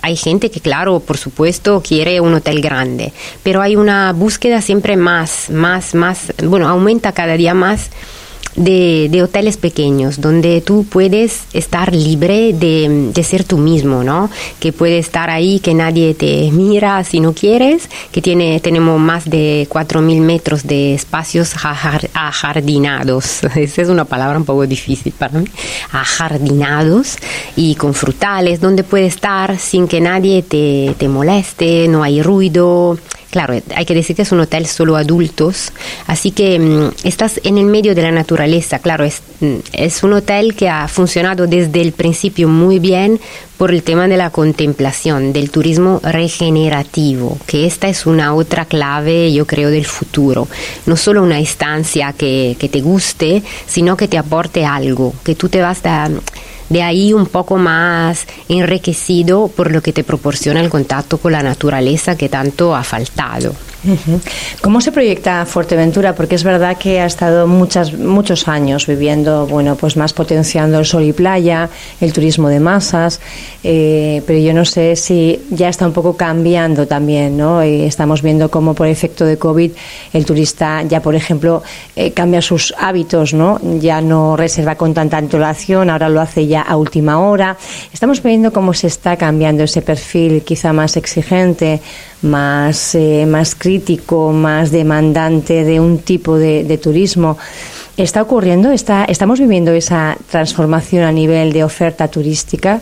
hay 0.01 0.15
gente 0.17 0.51
que, 0.51 0.59
claro, 0.59 0.99
por 0.99 1.17
supuesto, 1.17 1.81
quiere 1.81 2.19
un 2.19 2.33
hotel 2.33 2.61
grande, 2.61 3.13
pero 3.43 3.61
hay 3.61 3.75
una 3.75 4.11
búsqueda 4.13 4.61
siempre 4.61 4.97
más, 4.97 5.49
más, 5.49 5.95
más, 5.95 6.33
bueno, 6.43 6.67
aumenta 6.67 7.13
cada 7.13 7.37
día 7.37 7.53
más 7.53 7.89
de, 8.55 9.21
hoteles 9.23 9.57
pequeños 9.57 10.19
donde 10.19 10.61
tú 10.61 10.85
puedes 10.89 11.43
estar 11.53 11.93
libre 11.93 12.53
de, 12.53 13.11
ser 13.23 13.43
tú 13.43 13.57
mismo, 13.57 14.03
¿no? 14.03 14.29
Que 14.59 14.73
puedes 14.73 15.05
estar 15.05 15.29
ahí, 15.29 15.59
que 15.59 15.73
nadie 15.73 16.15
te 16.15 16.49
mira 16.51 17.03
si 17.03 17.19
no 17.19 17.33
quieres, 17.33 17.89
que 18.11 18.21
tiene, 18.21 18.59
tenemos 18.59 18.99
más 18.99 19.29
de 19.29 19.67
4.000 19.69 20.21
metros 20.21 20.63
de 20.63 20.95
espacios 20.95 21.53
ajardinados. 22.13 23.43
Esa 23.55 23.81
es 23.81 23.89
una 23.89 24.05
palabra 24.05 24.37
un 24.37 24.45
poco 24.45 24.65
difícil 24.65 25.13
para 25.13 25.39
mí. 25.39 25.45
Ajardinados 25.91 27.17
y 27.55 27.75
con 27.75 27.93
frutales, 27.93 28.59
donde 28.59 28.83
puedes 28.83 29.15
estar 29.15 29.57
sin 29.59 29.87
que 29.87 30.01
nadie 30.01 30.41
te, 30.41 30.95
te 30.97 31.07
moleste, 31.07 31.87
no 31.87 32.03
hay 32.03 32.21
ruido 32.21 32.97
Claro, 33.31 33.53
hay 33.75 33.85
que 33.85 33.95
decir 33.95 34.13
que 34.13 34.23
es 34.23 34.31
un 34.33 34.41
hotel 34.41 34.67
solo 34.67 34.97
adultos, 34.97 35.71
así 36.05 36.31
que 36.31 36.59
mm, 36.59 37.07
estás 37.07 37.39
en 37.45 37.57
el 37.57 37.65
medio 37.65 37.95
de 37.95 38.01
la 38.01 38.11
naturaleza. 38.11 38.79
Claro, 38.79 39.05
es, 39.05 39.21
mm, 39.39 39.55
es 39.71 40.03
un 40.03 40.11
hotel 40.11 40.53
que 40.53 40.67
ha 40.67 40.89
funcionado 40.89 41.47
desde 41.47 41.79
el 41.81 41.93
principio 41.93 42.49
muy 42.49 42.79
bien 42.79 43.21
por 43.57 43.71
el 43.71 43.83
tema 43.83 44.09
de 44.09 44.17
la 44.17 44.31
contemplación, 44.31 45.31
del 45.31 45.49
turismo 45.49 46.01
regenerativo, 46.03 47.37
que 47.47 47.65
esta 47.65 47.87
es 47.87 48.05
una 48.05 48.33
otra 48.33 48.65
clave, 48.65 49.31
yo 49.31 49.47
creo, 49.47 49.69
del 49.69 49.85
futuro. 49.85 50.49
No 50.85 50.97
solo 50.97 51.23
una 51.23 51.39
estancia 51.39 52.11
que, 52.11 52.57
que 52.59 52.67
te 52.67 52.81
guste, 52.81 53.43
sino 53.65 53.95
que 53.95 54.09
te 54.09 54.17
aporte 54.17 54.65
algo, 54.65 55.13
que 55.23 55.35
tú 55.35 55.47
te 55.47 55.61
vas 55.61 55.85
a 55.85 56.09
de 56.71 56.81
ahí 56.81 57.11
un 57.11 57.25
poco 57.25 57.57
más 57.57 58.27
enriquecido 58.47 59.49
por 59.49 59.71
lo 59.71 59.81
que 59.81 59.91
te 59.91 60.05
proporciona 60.05 60.61
el 60.61 60.69
contacto 60.69 61.17
con 61.17 61.33
la 61.33 61.43
naturaleza 61.43 62.15
que 62.15 62.29
tanto 62.29 62.73
ha 62.73 62.83
faltado. 62.83 63.53
¿Cómo 64.61 64.79
se 64.79 64.91
proyecta 64.91 65.45
Fuerteventura? 65.45 66.13
Porque 66.13 66.35
es 66.35 66.43
verdad 66.43 66.77
que 66.77 66.99
ha 66.99 67.05
estado 67.05 67.47
muchas, 67.47 67.93
muchos 67.93 68.47
años 68.47 68.85
viviendo, 68.85 69.47
bueno, 69.47 69.75
pues 69.75 69.97
más 69.97 70.13
potenciando 70.13 70.77
el 70.79 70.85
sol 70.85 71.03
y 71.03 71.13
playa, 71.13 71.69
el 71.99 72.13
turismo 72.13 72.47
de 72.47 72.59
masas, 72.59 73.19
eh, 73.63 74.21
pero 74.27 74.37
yo 74.39 74.53
no 74.53 74.65
sé 74.65 74.95
si 74.95 75.39
ya 75.49 75.69
está 75.69 75.87
un 75.87 75.93
poco 75.93 76.15
cambiando 76.15 76.87
también, 76.87 77.37
¿no? 77.37 77.65
Y 77.65 77.81
estamos 77.83 78.21
viendo 78.21 78.51
cómo 78.51 78.75
por 78.75 78.87
efecto 78.87 79.25
de 79.25 79.37
COVID 79.37 79.71
el 80.13 80.25
turista 80.25 80.83
ya, 80.83 81.01
por 81.01 81.15
ejemplo, 81.15 81.63
eh, 81.95 82.11
cambia 82.11 82.41
sus 82.41 82.73
hábitos, 82.77 83.33
¿no? 83.33 83.59
Ya 83.79 83.99
no 84.01 84.37
reserva 84.37 84.75
con 84.75 84.93
tanta 84.93 85.17
antelación, 85.17 85.89
ahora 85.89 86.09
lo 86.09 86.21
hace 86.21 86.45
ya 86.45 86.61
a 86.61 86.75
última 86.75 87.19
hora. 87.19 87.57
Estamos 87.91 88.21
viendo 88.21 88.53
cómo 88.53 88.73
se 88.73 88.87
está 88.87 89.17
cambiando 89.17 89.63
ese 89.63 89.81
perfil 89.81 90.43
quizá 90.43 90.71
más 90.71 90.97
exigente, 90.97 91.81
más, 92.21 92.95
eh, 92.95 93.25
más 93.27 93.55
crítico, 93.55 94.31
más 94.31 94.71
demandante 94.71 95.63
de 95.63 95.79
un 95.79 95.99
tipo 95.99 96.37
de, 96.37 96.63
de 96.63 96.77
turismo. 96.77 97.37
¿Está 97.97 98.21
ocurriendo? 98.21 98.71
Está, 98.71 99.05
¿Estamos 99.05 99.39
viviendo 99.39 99.71
esa 99.71 100.17
transformación 100.29 101.03
a 101.03 101.11
nivel 101.11 101.53
de 101.53 101.63
oferta 101.63 102.07
turística? 102.07 102.81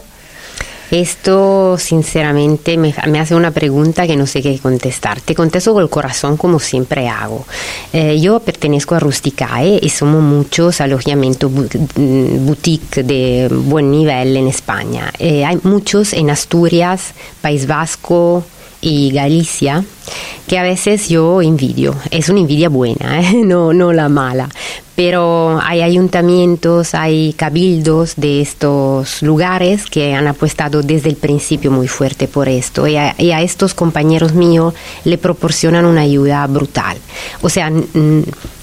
Esto, 0.91 1.77
sinceramente, 1.77 2.75
me, 2.75 2.93
hace 3.19 3.36
una 3.36 3.51
pregunta 3.51 4.08
que 4.08 4.15
no 4.15 4.25
sé 4.25 4.41
qué 4.41 4.58
contestar. 4.58 5.22
Te 5.22 5.36
contesto 5.36 5.74
con 5.74 5.84
el 5.84 5.89
corazón 5.89 6.36
como 6.36 6.60
siempre 6.60 7.08
hago. 7.08 7.46
Eh, 7.93 8.19
yo 8.19 8.39
pertenezco 8.39 8.96
a 8.96 9.00
Rusticae 9.00 9.79
y 9.81 9.89
somos 9.89 10.24
muchos 10.24 10.81
alojamientos 10.81 11.51
mm, 11.51 12.46
boutique 12.46 13.03
de 13.03 13.48
buen 13.51 13.91
nivel 13.91 14.36
en 14.36 14.48
España. 14.48 15.12
Eh, 15.19 15.46
hay 15.46 15.60
muchos 15.62 16.13
en 16.13 16.31
Asturias, 16.31 17.13
País 17.41 17.67
Vasco, 17.67 18.43
y 18.81 19.12
Galicia, 19.12 19.83
que 20.48 20.57
a 20.57 20.63
veces 20.63 21.09
yo 21.09 21.41
envidio. 21.41 21.95
Es 22.12 22.29
una 22.29 22.39
envidia 22.39 22.69
buena, 22.69 23.21
¿eh? 23.31 23.33
no, 23.43 23.74
no 23.74 23.93
la 23.93 24.09
mala. 24.09 24.50
Pero 24.95 25.62
hay 25.63 25.81
ayuntamientos, 25.81 26.93
hay 26.93 27.31
cabildos 27.33 28.15
de 28.17 28.41
estos 28.41 29.21
lugares 29.21 29.86
que 29.86 30.13
han 30.13 30.27
apostado 30.27 30.81
desde 30.81 31.09
el 31.09 31.15
principio 31.15 31.71
muy 31.71 31.88
fuerte 31.88 32.27
por 32.27 32.50
esto. 32.50 32.86
Y 32.86 32.98
a, 32.98 33.15
y 33.17 33.31
a 33.31 33.41
estos 33.41 33.74
compañeros 33.74 34.33
míos 34.33 34.74
le 35.05 35.17
proporcionan 35.17 35.86
una 35.86 36.01
ayuda 36.01 36.45
brutal. 36.48 36.98
O 37.41 37.50
sea, 37.50 37.71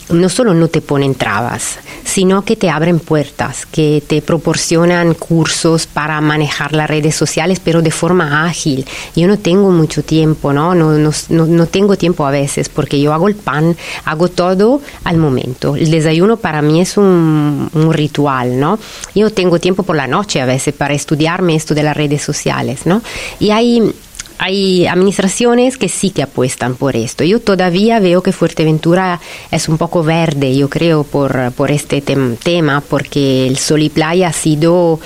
no 0.09 0.29
solo 0.29 0.55
no 0.55 0.69
te 0.69 0.81
ponen 0.81 1.15
trabas, 1.15 1.79
sino 2.05 2.45
que 2.45 2.57
te 2.57 2.71
abren 2.71 2.99
puertas, 3.01 3.67
que 3.67 4.03
te 4.07 4.23
proporcionan 4.23 5.15
cursos 5.15 5.87
para 5.87 6.21
manejar 6.21 6.73
las 6.73 6.89
redes 6.89 7.15
sociales, 7.15 7.61
pero 7.63 7.83
de 7.83 7.91
forma 7.91 8.47
ágil. 8.47 8.87
Yo 9.15 9.27
no 9.27 9.39
tengo 9.39 9.71
mucho 9.71 10.03
tiempo, 10.03 10.53
¿no? 10.53 10.75
No, 10.75 10.93
no, 10.97 11.13
no, 11.29 11.67
tengo 11.67 11.97
tiempo 11.97 12.27
a 12.27 12.31
veces, 12.31 12.69
porque 12.69 13.01
yo 13.01 13.13
hago 13.13 13.29
el 13.29 13.35
pan, 13.35 13.77
hago 14.05 14.29
todo 14.29 14.81
al 15.05 15.17
momento. 15.17 15.77
El 15.77 15.91
desayuno 15.91 16.37
para 16.37 16.63
mí 16.63 16.81
es 16.81 16.97
un, 16.97 17.69
un 17.73 17.93
ritual, 17.93 18.59
¿no? 18.59 18.79
Yo 19.15 19.31
tengo 19.31 19.59
tiempo 19.59 19.83
por 19.83 19.97
la 19.97 20.07
noche 20.07 20.41
a 20.41 20.47
veces 20.47 20.75
para 20.75 20.95
estudiarme 20.95 21.57
esto 21.57 21.75
de 21.75 21.83
las 21.83 21.97
redes 21.97 22.23
sociales, 22.23 22.87
¿no? 22.87 23.03
Y 23.41 23.51
hay 23.51 23.93
hay 24.39 24.87
administraciones 24.87 25.79
que 25.79 25.89
sí 25.89 26.11
que 26.11 26.23
apuestan 26.23 26.75
por 26.75 26.97
esto. 26.97 27.25
Yo 27.25 27.41
todavía 27.41 28.01
veo 28.01 28.23
que 28.23 28.33
Fuerteventura 28.33 29.21
es 29.51 29.69
un 29.69 29.79
poco 29.79 30.03
verde, 30.03 30.57
yo 30.57 30.69
creo, 30.69 31.05
por, 31.05 31.53
por 31.53 31.71
este 31.71 32.01
tema, 32.01 32.81
porque 32.81 33.47
el 33.47 33.59
sol 33.59 33.83
y 33.83 33.89
playa 33.89 34.29
ha 34.29 34.33
sido 34.33 35.01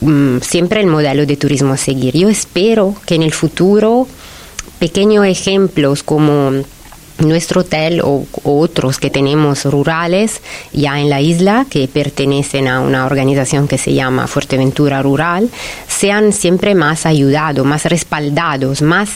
mm, 0.00 0.38
siempre 0.40 0.80
el 0.80 0.86
modelo 0.86 1.26
de 1.26 1.36
turismo 1.36 1.74
a 1.74 1.76
seguir. 1.76 2.16
Yo 2.16 2.28
espero 2.28 2.94
que 3.06 3.14
en 3.14 3.22
el 3.22 3.32
futuro 3.32 4.06
pequeños 4.78 5.26
ejemplos 5.26 6.02
como 6.02 6.52
nuestro 7.18 7.62
hotel 7.62 8.00
o, 8.02 8.26
otros 8.42 8.98
que 8.98 9.10
tenemos 9.10 9.64
rurales 9.64 10.40
ya 10.72 11.00
en 11.00 11.10
la 11.10 11.20
isla 11.20 11.66
que 11.68 11.88
pertenecen 11.88 12.68
a 12.68 12.80
una 12.80 13.06
organización 13.06 13.68
que 13.68 13.78
se 13.78 13.94
llama 13.94 14.26
Fuerteventura 14.26 15.02
Rural 15.02 15.50
sean 15.86 16.32
siempre 16.32 16.74
más 16.74 17.06
ayudados, 17.06 17.64
más 17.64 17.84
respaldados, 17.84 18.82
más 18.82 19.10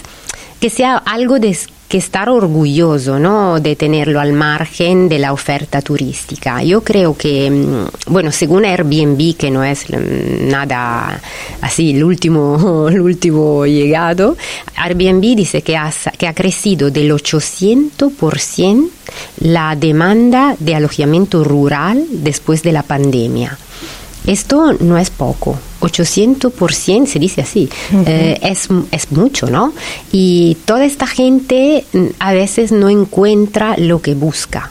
que 0.60 0.70
sea 0.70 0.96
algo 0.96 1.38
de 1.38 1.56
que 1.88 1.96
estar 1.98 2.28
orgulloso 2.28 3.18
¿no? 3.18 3.60
de 3.60 3.74
tenerlo 3.74 4.20
al 4.20 4.34
margen 4.34 5.08
de 5.08 5.18
la 5.18 5.32
oferta 5.32 5.80
turística. 5.80 6.62
Yo 6.62 6.82
creo 6.82 7.16
que, 7.16 7.50
mm, 7.50 8.12
bueno, 8.12 8.30
según 8.30 8.66
Airbnb, 8.66 9.36
que 9.36 9.50
no 9.50 9.64
es 9.64 9.86
mm, 9.88 10.48
nada 10.48 11.20
así 11.62 11.92
el 11.92 12.04
último, 12.04 12.88
el 12.90 13.00
último 13.00 13.64
llegado, 13.64 14.36
Airbnb 14.76 15.34
dice 15.34 15.62
que 15.62 15.76
ha, 15.76 15.90
que 16.18 16.26
ha 16.26 16.34
crecido 16.34 16.90
del 16.90 17.10
800% 17.10 18.90
la 19.40 19.74
demanda 19.74 20.54
de 20.58 20.74
alojamiento 20.74 21.42
rural 21.42 22.04
después 22.10 22.62
de 22.62 22.72
la 22.72 22.82
pandemia. 22.82 23.56
Esto 24.26 24.74
no 24.74 24.98
es 24.98 25.08
poco. 25.08 25.58
800% 25.80 27.06
se 27.06 27.18
dice 27.18 27.40
así. 27.42 27.68
Eh, 28.06 28.38
es, 28.42 28.68
es 28.90 29.12
mucho, 29.12 29.48
¿no? 29.48 29.72
Y 30.12 30.56
toda 30.64 30.84
esta 30.84 31.06
gente 31.06 31.84
mm, 31.92 32.06
a 32.18 32.32
veces 32.32 32.72
no 32.72 32.88
encuentra 32.88 33.76
lo 33.76 34.00
que 34.02 34.14
busca 34.14 34.70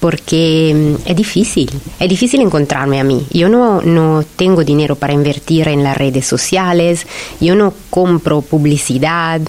porque 0.00 0.72
mm, 0.74 1.08
es 1.08 1.16
difícil, 1.16 1.70
es 1.98 2.08
difícil 2.08 2.40
encontrarme 2.40 3.00
a 3.00 3.04
mí. 3.04 3.26
Yo 3.30 3.48
no, 3.48 3.82
no 3.82 4.24
tengo 4.36 4.64
dinero 4.64 4.96
para 4.96 5.12
invertir 5.12 5.68
en 5.68 5.82
las 5.82 5.96
redes 5.96 6.26
sociales, 6.26 7.06
yo 7.40 7.54
no 7.54 7.74
compro 7.90 8.42
publicidad, 8.42 9.40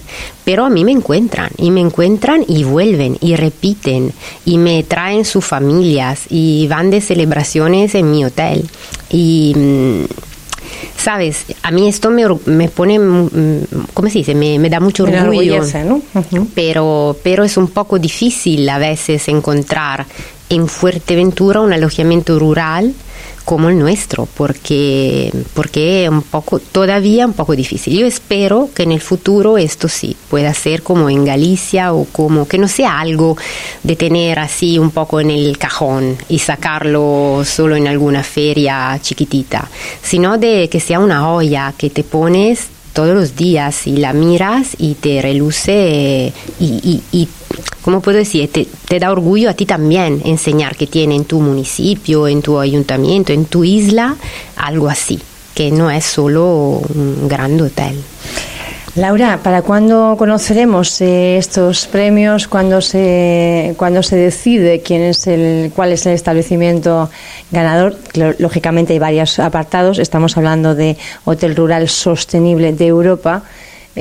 pero 0.43 0.65
a 0.65 0.69
mí 0.69 0.83
me 0.83 0.91
encuentran 0.91 1.51
y 1.57 1.71
me 1.71 1.81
encuentran 1.81 2.43
y 2.47 2.63
vuelven 2.63 3.17
y 3.21 3.35
repiten 3.35 4.11
y 4.45 4.57
me 4.57 4.83
traen 4.83 5.25
sus 5.25 5.45
familias 5.45 6.25
y 6.29 6.67
van 6.67 6.89
de 6.89 7.01
celebraciones 7.01 7.95
en 7.95 8.11
mi 8.11 8.25
hotel. 8.25 8.67
Y 9.11 9.53
mm, 9.55 10.28
sabes, 11.09 11.45
a 11.63 11.71
mí 11.71 11.89
esto 11.89 12.11
me, 12.11 12.23
me 12.45 12.69
pone, 12.69 12.99
¿cómo 13.95 14.09
se 14.09 14.19
dice? 14.19 14.35
Me, 14.35 14.59
me 14.59 14.69
da 14.69 14.79
mucho 14.79 15.05
orgullo, 15.05 15.63
¿no? 15.83 16.03
pero, 16.53 17.17
pero 17.23 17.43
es 17.43 17.57
un 17.57 17.69
poco 17.69 17.97
difícil 17.97 18.69
a 18.69 18.77
veces 18.77 19.27
encontrar 19.27 20.05
en 20.49 20.67
Fuerteventura 20.67 21.61
un 21.61 21.73
alojamiento 21.73 22.37
rural 22.37 22.93
como 23.49 23.69
el 23.69 23.79
nuestro, 23.79 24.27
porque, 24.37 25.33
porque 25.55 26.03
es 26.03 26.09
un 26.11 26.21
poco, 26.21 26.59
todavía 26.59 27.25
un 27.25 27.33
poco 27.33 27.55
difícil. 27.55 27.97
Yo 27.97 28.05
espero 28.05 28.69
que 28.75 28.83
en 28.83 28.91
el 28.91 29.01
futuro 29.01 29.57
esto 29.57 29.87
sí 29.87 30.15
pueda 30.29 30.53
ser 30.53 30.83
como 30.83 31.09
en 31.09 31.25
Galicia 31.25 31.91
o 31.93 32.05
como 32.05 32.47
que 32.47 32.59
no 32.59 32.67
sea 32.67 32.99
algo 32.99 33.35
de 33.81 33.95
tener 33.95 34.37
así 34.37 34.77
un 34.77 34.91
poco 34.91 35.19
en 35.19 35.31
el 35.31 35.57
cajón 35.57 36.15
y 36.29 36.37
sacarlo 36.37 37.41
solo 37.43 37.75
en 37.75 37.87
alguna 37.87 38.21
feria 38.21 38.99
chiquitita, 39.01 39.67
sino 40.03 40.37
de 40.37 40.69
que 40.69 40.79
sea 40.79 40.99
una 40.99 41.33
olla 41.33 41.73
que 41.75 41.89
te 41.89 42.03
pones 42.03 42.67
todos 42.99 43.15
los 43.15 43.37
días 43.37 43.87
y 43.87 43.95
la 43.95 44.11
miras 44.11 44.75
y 44.77 44.95
te 44.95 45.21
reluce 45.21 46.33
y, 46.59 46.65
y, 46.65 47.01
y 47.13 47.29
¿cómo 47.81 48.01
puedo 48.01 48.17
decir? 48.17 48.51
Te, 48.51 48.67
te, 48.89 48.99
da 48.99 49.09
orgullo 49.09 49.49
a 49.49 49.53
ti 49.53 49.65
también 49.65 50.21
enseñar 50.25 50.75
que 50.75 50.85
tiene 50.85 51.15
en 51.15 51.23
tu 51.23 51.39
municipio, 51.39 52.27
en 52.27 52.41
tu 52.41 52.59
ayuntamiento, 52.59 53.31
en 53.31 53.45
tu 53.45 53.63
isla, 53.63 54.17
algo 54.57 54.89
así, 54.89 55.17
que 55.55 55.71
no 55.71 55.89
es 55.89 56.03
solo 56.03 56.81
un 56.93 57.29
gran 57.29 57.61
hotel. 57.61 57.95
Laura, 58.99 59.39
¿para 59.41 59.61
cuándo 59.61 60.15
conoceremos 60.17 60.99
eh, 60.99 61.37
estos 61.37 61.87
premios? 61.87 62.49
¿Cuándo 62.49 62.81
se, 62.81 63.73
cuando 63.77 64.03
se 64.03 64.17
decide 64.17 64.81
quién 64.81 65.03
es 65.03 65.25
el, 65.25 65.71
cuál 65.73 65.93
es 65.93 66.05
el 66.05 66.11
establecimiento 66.11 67.09
ganador? 67.49 67.95
Lógicamente 68.39 68.91
hay 68.91 68.99
varios 68.99 69.39
apartados. 69.39 69.99
Estamos 69.99 70.35
hablando 70.35 70.75
de 70.75 70.97
Hotel 71.23 71.55
Rural 71.55 71.87
Sostenible 71.87 72.73
de 72.73 72.87
Europa. 72.87 73.43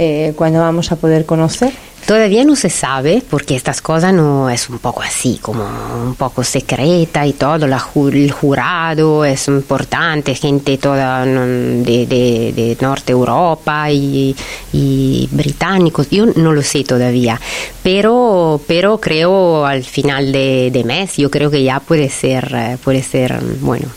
Eh, 0.00 0.32
¿Cuándo 0.36 0.60
vamos 0.60 0.92
a 0.92 0.96
poder 0.96 1.26
conocer? 1.26 1.72
Todavía 2.06 2.44
no 2.44 2.54
se 2.54 2.70
sabe 2.70 3.20
porque 3.28 3.56
estas 3.56 3.82
cosas 3.82 4.14
no 4.14 4.48
es 4.48 4.70
un 4.70 4.78
poco 4.78 5.02
así, 5.02 5.40
como 5.42 5.64
un 6.06 6.14
poco 6.14 6.44
secreta 6.44 7.26
y 7.26 7.32
todo. 7.32 7.66
La, 7.66 7.84
el 7.96 8.30
jurado 8.30 9.24
es 9.24 9.48
importante, 9.48 10.36
gente 10.36 10.78
toda 10.78 11.26
de, 11.26 12.06
de, 12.06 12.76
Norte 12.80 13.10
Europa 13.10 13.90
y, 13.90 14.36
y, 14.72 15.28
británicos. 15.32 16.08
Yo 16.10 16.26
no 16.26 16.52
lo 16.52 16.62
sé 16.62 16.84
todavía, 16.84 17.40
pero, 17.82 18.60
pero 18.68 19.00
creo 19.00 19.66
al 19.66 19.82
final 19.82 20.30
de, 20.30 20.70
de 20.72 20.84
mes, 20.84 21.16
yo 21.16 21.28
creo 21.28 21.50
que 21.50 21.64
ya 21.64 21.80
puede 21.80 22.08
ser, 22.08 22.52
eh, 22.54 22.78
puede 22.84 23.02
ser 23.02 23.36
bueno 23.60 23.88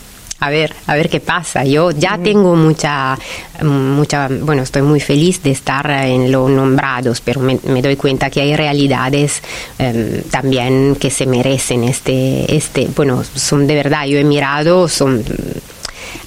a 0.42 0.50
ver, 0.50 0.74
a 0.88 0.96
ver 0.96 1.08
qué 1.08 1.20
pasa. 1.20 1.64
Yo 1.64 1.92
ya 1.92 2.18
tengo 2.18 2.56
mucha, 2.56 3.16
mucha, 3.62 4.26
bueno, 4.28 4.62
estoy 4.64 4.82
muy 4.82 4.98
feliz 4.98 5.40
de 5.40 5.52
estar 5.52 5.88
en 5.88 6.32
los 6.32 6.50
nombrados, 6.50 7.20
pero 7.20 7.40
me, 7.40 7.58
doy 7.80 7.94
cuenta 7.94 8.28
que 8.28 8.40
hay 8.40 8.56
realidades 8.56 9.40
em, 9.78 10.20
también 10.32 10.96
que 10.96 11.10
se 11.10 11.26
merecen 11.26 11.84
este, 11.84 12.56
este, 12.56 12.88
bueno, 12.96 13.22
son 13.22 13.68
de 13.68 13.76
verdad, 13.76 14.04
yo 14.06 14.18
he 14.18 14.24
mirado, 14.24 14.88
son 14.88 15.22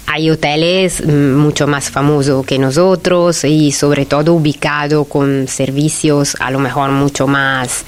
hay 0.08 0.30
hoteles 0.30 1.06
mucho 1.06 1.68
más 1.68 1.90
famosos 1.90 2.46
que 2.46 2.58
nosotros 2.58 3.44
y 3.44 3.74
sobre 3.74 4.06
todo 4.06 4.34
ubicados 4.34 5.08
con 5.08 5.48
servicios 5.50 6.38
a 6.40 6.52
lo 6.52 6.60
mejor 6.60 6.92
mucho 6.92 7.28
más 7.28 7.84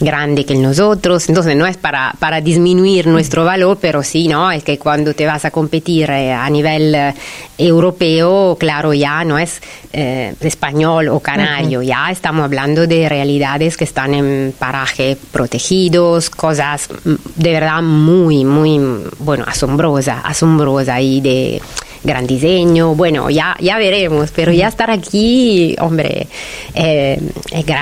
grande 0.00 0.44
que 0.44 0.54
nosotros, 0.56 1.28
entonces 1.28 1.56
no 1.56 1.66
es 1.66 1.76
para, 1.76 2.14
para 2.18 2.40
disminuir 2.40 3.06
nuestro 3.06 3.44
valor, 3.44 3.78
pero 3.80 4.02
sí, 4.02 4.28
¿no? 4.28 4.50
Es 4.50 4.64
que 4.64 4.78
cuando 4.78 5.14
te 5.14 5.26
vas 5.26 5.44
a 5.44 5.50
competir 5.50 6.10
eh, 6.10 6.32
a 6.32 6.48
nivel 6.50 6.94
eh, 6.94 7.14
europeo, 7.58 8.56
claro, 8.58 8.92
ya 8.92 9.24
no 9.24 9.38
es 9.38 9.60
eh, 9.92 10.34
español 10.40 11.08
o 11.08 11.20
canario, 11.20 11.82
ya 11.82 12.10
estamos 12.10 12.44
hablando 12.44 12.86
de 12.86 13.08
realidades 13.08 13.76
que 13.76 13.84
están 13.84 14.14
en 14.14 14.54
parajes 14.58 15.16
protegidos, 15.30 16.28
cosas 16.30 16.88
mm, 17.04 17.14
de 17.36 17.52
verdad 17.52 17.82
muy, 17.82 18.44
muy, 18.44 18.80
bueno, 19.18 19.44
asombrosa, 19.46 20.20
asombrosa 20.20 21.00
y 21.00 21.20
de 21.20 21.62
gran 22.04 22.26
diseño, 22.26 22.94
bueno, 22.94 23.30
ya, 23.30 23.56
ya 23.60 23.78
veremos, 23.78 24.30
pero 24.34 24.52
ya 24.52 24.68
estar 24.68 24.90
aquí, 24.90 25.74
hombre, 25.80 26.28
eh, 26.74 27.20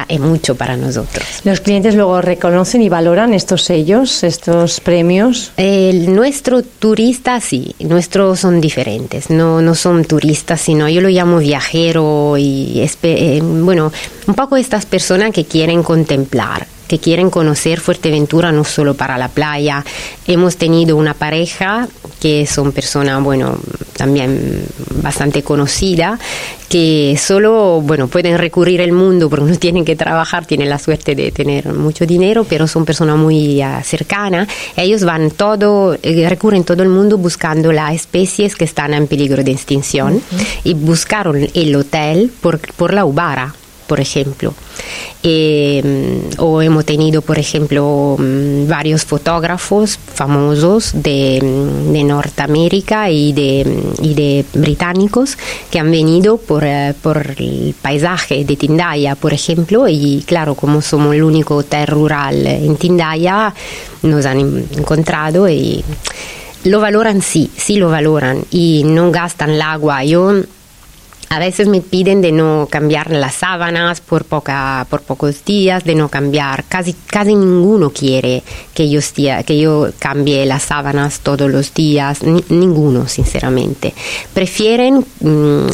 es, 0.09 0.21
mucho 0.21 0.55
para 0.55 0.77
nosotros. 0.77 1.25
¿Los 1.45 1.61
clientes 1.61 1.95
luego 1.95 2.23
reconocen 2.23 2.83
y 2.83 2.89
valoran 2.89 3.35
estos 3.35 3.63
sellos, 3.63 4.23
estos 4.23 4.81
premios? 4.81 5.53
El, 5.57 6.15
nuestro 6.15 6.63
turista 6.63 7.41
sí, 7.41 7.75
nuestros 7.81 8.41
son 8.41 8.61
diferentes, 8.61 9.29
no, 9.31 9.61
no 9.61 9.75
son 9.75 10.05
turistas, 10.05 10.61
sino 10.61 10.89
yo 10.89 11.01
lo 11.01 11.09
llamo 11.09 11.39
viajero 11.39 12.37
y, 12.39 12.87
eh, 13.03 13.41
bueno, 13.43 13.93
un 14.27 14.35
poco 14.35 14.57
estas 14.57 14.87
personas 14.87 15.33
que 15.33 15.45
quieren 15.45 15.83
contemplar 15.83 16.67
que 16.93 16.99
quieren 16.99 17.31
conocer 17.31 17.81
Fuerteventura 17.81 18.53
no 18.53 18.65
solo 18.65 18.93
para 18.93 19.17
la 19.17 19.29
playa. 19.29 19.83
Hemos 20.27 20.59
tenido 20.59 20.95
una 20.99 21.15
pareja 21.15 21.89
que 22.21 22.47
son 22.47 22.71
personas, 22.71 23.25
bueno, 23.25 23.57
también 23.97 24.63
bastante 24.97 25.43
conocida, 25.43 26.19
que 26.69 27.17
solo, 27.19 27.81
bueno, 27.81 28.09
pueden 28.09 28.37
recurrir 28.37 28.83
el 28.83 28.93
mundo 28.93 29.31
porque 29.31 29.47
no 29.47 29.57
tienen 29.57 29.87
que 29.87 29.97
trabajar, 29.97 30.45
tienen 30.45 30.69
la 30.69 30.79
suerte 30.79 31.15
de 31.15 31.33
tener 31.33 31.73
mucho 31.73 32.05
dinero, 32.05 32.45
pero 32.45 32.67
son 32.67 32.85
personas 32.85 33.17
muy 33.17 33.65
uh, 33.65 33.83
cercanas. 33.83 34.47
Ellos 34.77 35.03
van 35.03 35.31
todo, 35.31 35.97
eh, 36.03 36.29
recurren 36.29 36.63
todo 36.63 36.83
el 36.83 36.91
mundo 36.91 37.17
buscando 37.17 37.73
las 37.73 37.95
especies 37.95 38.55
que 38.55 38.65
están 38.65 38.93
en 38.93 39.07
peligro 39.07 39.43
de 39.43 39.53
extinción 39.53 40.21
y 40.63 40.75
buscaron 40.75 41.49
el 41.55 41.75
hotel 41.75 42.31
por, 42.43 42.61
por 42.75 42.93
la 42.93 43.07
ubara 43.07 43.55
por 43.87 44.01
ejemplo. 44.01 44.55
Eh, 45.23 46.23
o 46.39 46.61
hemos 46.63 46.85
tenido, 46.85 47.23
por 47.23 47.39
ejemplo, 47.39 48.17
mm, 48.19 48.67
varios 48.67 49.05
fotógrafos 49.05 49.99
famosos 50.15 50.91
de, 50.95 51.41
mm, 51.41 51.93
de 51.93 52.05
Norteamérica 52.05 53.11
y 53.11 53.33
de, 53.33 53.65
mm, 53.65 54.05
y 54.05 54.15
de, 54.15 54.45
británicos 54.55 55.39
que 55.71 55.79
han 55.79 55.91
venido 55.91 56.39
por, 56.39 56.65
eh, 56.65 56.95
por 57.01 57.35
el 57.39 57.75
paisaje 57.81 58.45
de 58.45 58.57
Tindaya, 58.57 59.15
por 59.15 59.33
ejemplo, 59.33 59.87
y 59.89 60.25
claro, 60.27 60.55
como 60.55 60.83
somos 60.83 61.15
el 61.15 61.23
único 61.23 61.57
hotel 61.57 61.87
rural 61.87 62.47
en 62.47 62.77
Tindaya, 62.77 63.55
nos 64.03 64.27
han 64.27 64.67
encontrado 64.77 65.49
y 65.49 65.85
lo 66.65 66.81
valoran, 66.81 67.23
sí, 67.23 67.51
sí 67.57 67.77
lo 67.77 67.89
valoran 67.91 68.45
y 68.51 68.83
no 68.85 69.11
gastan 69.11 69.51
el 69.51 69.63
agua. 69.63 70.05
Yo 70.05 70.33
a 71.33 71.39
veces 71.39 71.67
me 71.67 71.81
piden 71.81 72.21
de 72.21 72.31
no 72.31 72.69
cambiar 72.71 73.11
las 73.11 73.37
sábanas 73.37 74.03
por, 74.03 74.27
poca, 74.27 74.87
por 74.91 75.01
pocos 75.01 75.43
días, 75.47 75.83
de 75.83 75.95
no 75.95 76.11
cambiar. 76.11 76.65
Casi, 76.65 76.93
casi 76.93 77.35
ninguno 77.35 77.89
quiere 77.89 78.43
que 78.75 78.91
yo, 78.91 79.01
que 79.47 79.59
yo 79.59 79.89
cambie 79.99 80.45
las 80.45 80.65
sábanas 80.65 81.21
todos 81.21 81.51
los 81.51 81.73
días. 81.73 82.23
ninguno, 82.23 83.09
sinceramente. 83.09 83.95
Prefieren 84.35 85.07
mm, 85.21 85.69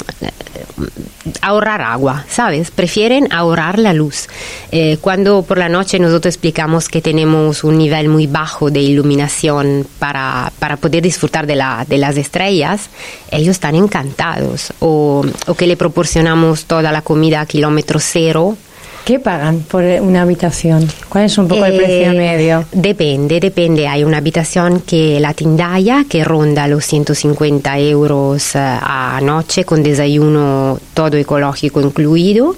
ahorrar 1.40 1.81
agua, 1.83 2.25
¿sabes? 2.29 2.71
Prefieren 2.71 3.33
ahorrar 3.33 3.79
la 3.79 3.92
luz. 3.92 4.29
Eh, 4.73 4.99
cuando 5.01 5.42
por 5.42 5.59
la 5.59 5.68
noche 5.68 5.99
nosotros 5.99 6.35
explicamos 6.35 6.88
que 6.88 7.01
tenemos 7.01 7.64
un 7.64 7.79
nivel 7.79 8.09
muy 8.09 8.27
bajo 8.27 8.71
de 8.71 8.81
iluminación 8.81 9.87
para, 9.99 10.53
para 10.59 10.77
poder 10.77 11.03
disfrutar 11.03 11.47
de, 11.47 11.57
la, 11.57 11.85
de 11.88 11.99
las 11.99 12.16
estrellas, 12.16 12.88
ellos 13.31 13.51
están 13.51 13.75
encantados. 13.75 14.73
O, 14.81 15.25
o 15.47 15.55
que 15.55 15.66
le 15.66 15.77
proporcionamos 15.77 16.64
toda 16.64 16.92
la 16.92 17.03
comida 17.03 17.40
a 17.40 17.47
kilómetro 17.47 17.99
cero 18.01 18.57
¿Qué 19.05 19.19
pagan 19.19 19.61
por 19.61 19.83
una 19.83 20.23
habitación? 20.23 20.87
¿Cuál 21.09 21.25
es 21.25 21.39
un 21.39 21.49
poco 21.49 21.65
el 21.65 21.77
precio 21.77 22.13
eh, 22.13 22.15
medio? 22.15 22.65
Depende, 22.73 23.41
depende. 23.41 23.89
Hay 23.89 24.05
una 24.05 24.19
habitación 24.19 24.81
que 24.81 25.19
la 25.19 25.33
tindaya 25.33 26.05
que 26.09 26.25
ronda 26.25 26.69
los 26.69 26.85
150 26.85 27.79
euros 27.79 28.55
eh, 28.55 28.59
a 28.59 29.19
noche 29.23 29.65
con 29.65 29.83
desayuno 29.83 30.79
todo 30.93 31.17
ecológico 31.17 31.81
incluido 31.81 32.55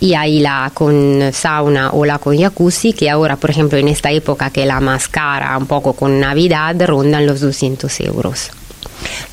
y 0.00 0.14
hay 0.14 0.40
la 0.40 0.70
con 0.74 1.32
sauna 1.32 1.90
o 1.92 2.04
la 2.04 2.18
con 2.18 2.38
jacuzzi 2.38 2.92
que 2.92 3.10
ahora 3.10 3.36
por 3.36 3.50
ejemplo 3.50 3.78
en 3.78 3.88
esta 3.88 4.10
época 4.10 4.50
que 4.50 4.66
la 4.66 4.80
más 4.80 5.08
cara 5.08 5.56
un 5.56 5.66
poco 5.66 5.92
con 5.94 6.18
navidad 6.20 6.76
rondan 6.86 7.26
los 7.26 7.40
200 7.40 8.00
euros 8.00 8.50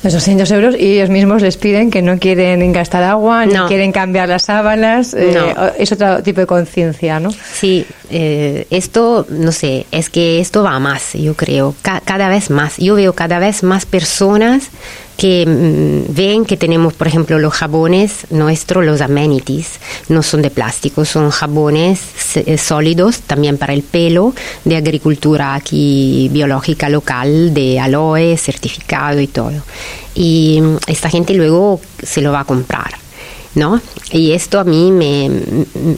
los 0.02 0.12
200 0.12 0.50
euros 0.52 0.74
y 0.78 0.94
ellos 0.94 1.10
mismos 1.10 1.42
les 1.42 1.56
piden 1.56 1.90
que 1.90 2.02
no 2.02 2.18
quieren 2.18 2.72
gastar 2.72 3.02
agua, 3.02 3.46
ni 3.46 3.54
quieren 3.68 3.92
cambiar 3.92 4.28
las 4.28 4.42
sábanas. 4.42 5.14
Eh, 5.14 5.54
es 5.78 5.92
otro 5.92 6.22
tipo 6.22 6.40
de 6.40 6.46
conciencia, 6.46 7.20
¿no? 7.20 7.30
Sí, 7.30 7.86
eh, 8.10 8.66
esto, 8.70 9.26
no 9.28 9.52
sé, 9.52 9.86
es 9.90 10.10
que 10.10 10.40
esto 10.40 10.62
va 10.62 10.78
más, 10.78 11.14
yo 11.14 11.34
creo, 11.34 11.74
cada 11.82 12.28
vez 12.28 12.50
más. 12.50 12.76
Yo 12.78 12.94
veo 12.94 13.12
cada 13.12 13.38
vez 13.38 13.62
más 13.62 13.86
personas 13.86 14.70
que 15.20 15.44
mm, 15.44 16.14
ven 16.14 16.46
que 16.46 16.56
tenemos, 16.56 16.94
por 16.94 17.06
ejemplo, 17.06 17.38
los 17.38 17.52
jabones 17.52 18.26
nuestros, 18.30 18.86
los 18.86 19.02
amenities, 19.02 19.78
no 20.08 20.22
son 20.22 20.40
de 20.40 20.48
plástico, 20.48 21.04
son 21.04 21.28
jabones 21.28 22.00
eh, 22.36 22.56
sólidos 22.56 23.20
también 23.20 23.58
para 23.58 23.74
el 23.74 23.82
pelo, 23.82 24.32
de 24.64 24.76
agricultura 24.78 25.54
aquí 25.54 26.30
biológica 26.32 26.88
local, 26.88 27.52
de 27.52 27.78
aloe, 27.78 28.38
certificado 28.38 29.20
y 29.20 29.26
todo. 29.26 29.62
Y 30.14 30.58
mm, 30.62 30.76
esta 30.86 31.10
gente 31.10 31.34
luego 31.34 31.82
se 32.02 32.22
lo 32.22 32.32
va 32.32 32.40
a 32.40 32.44
comprar. 32.44 32.94
¿No? 33.52 33.80
Y 34.12 34.30
esto 34.30 34.60
a 34.60 34.64
mí 34.64 34.92
me, 34.92 35.28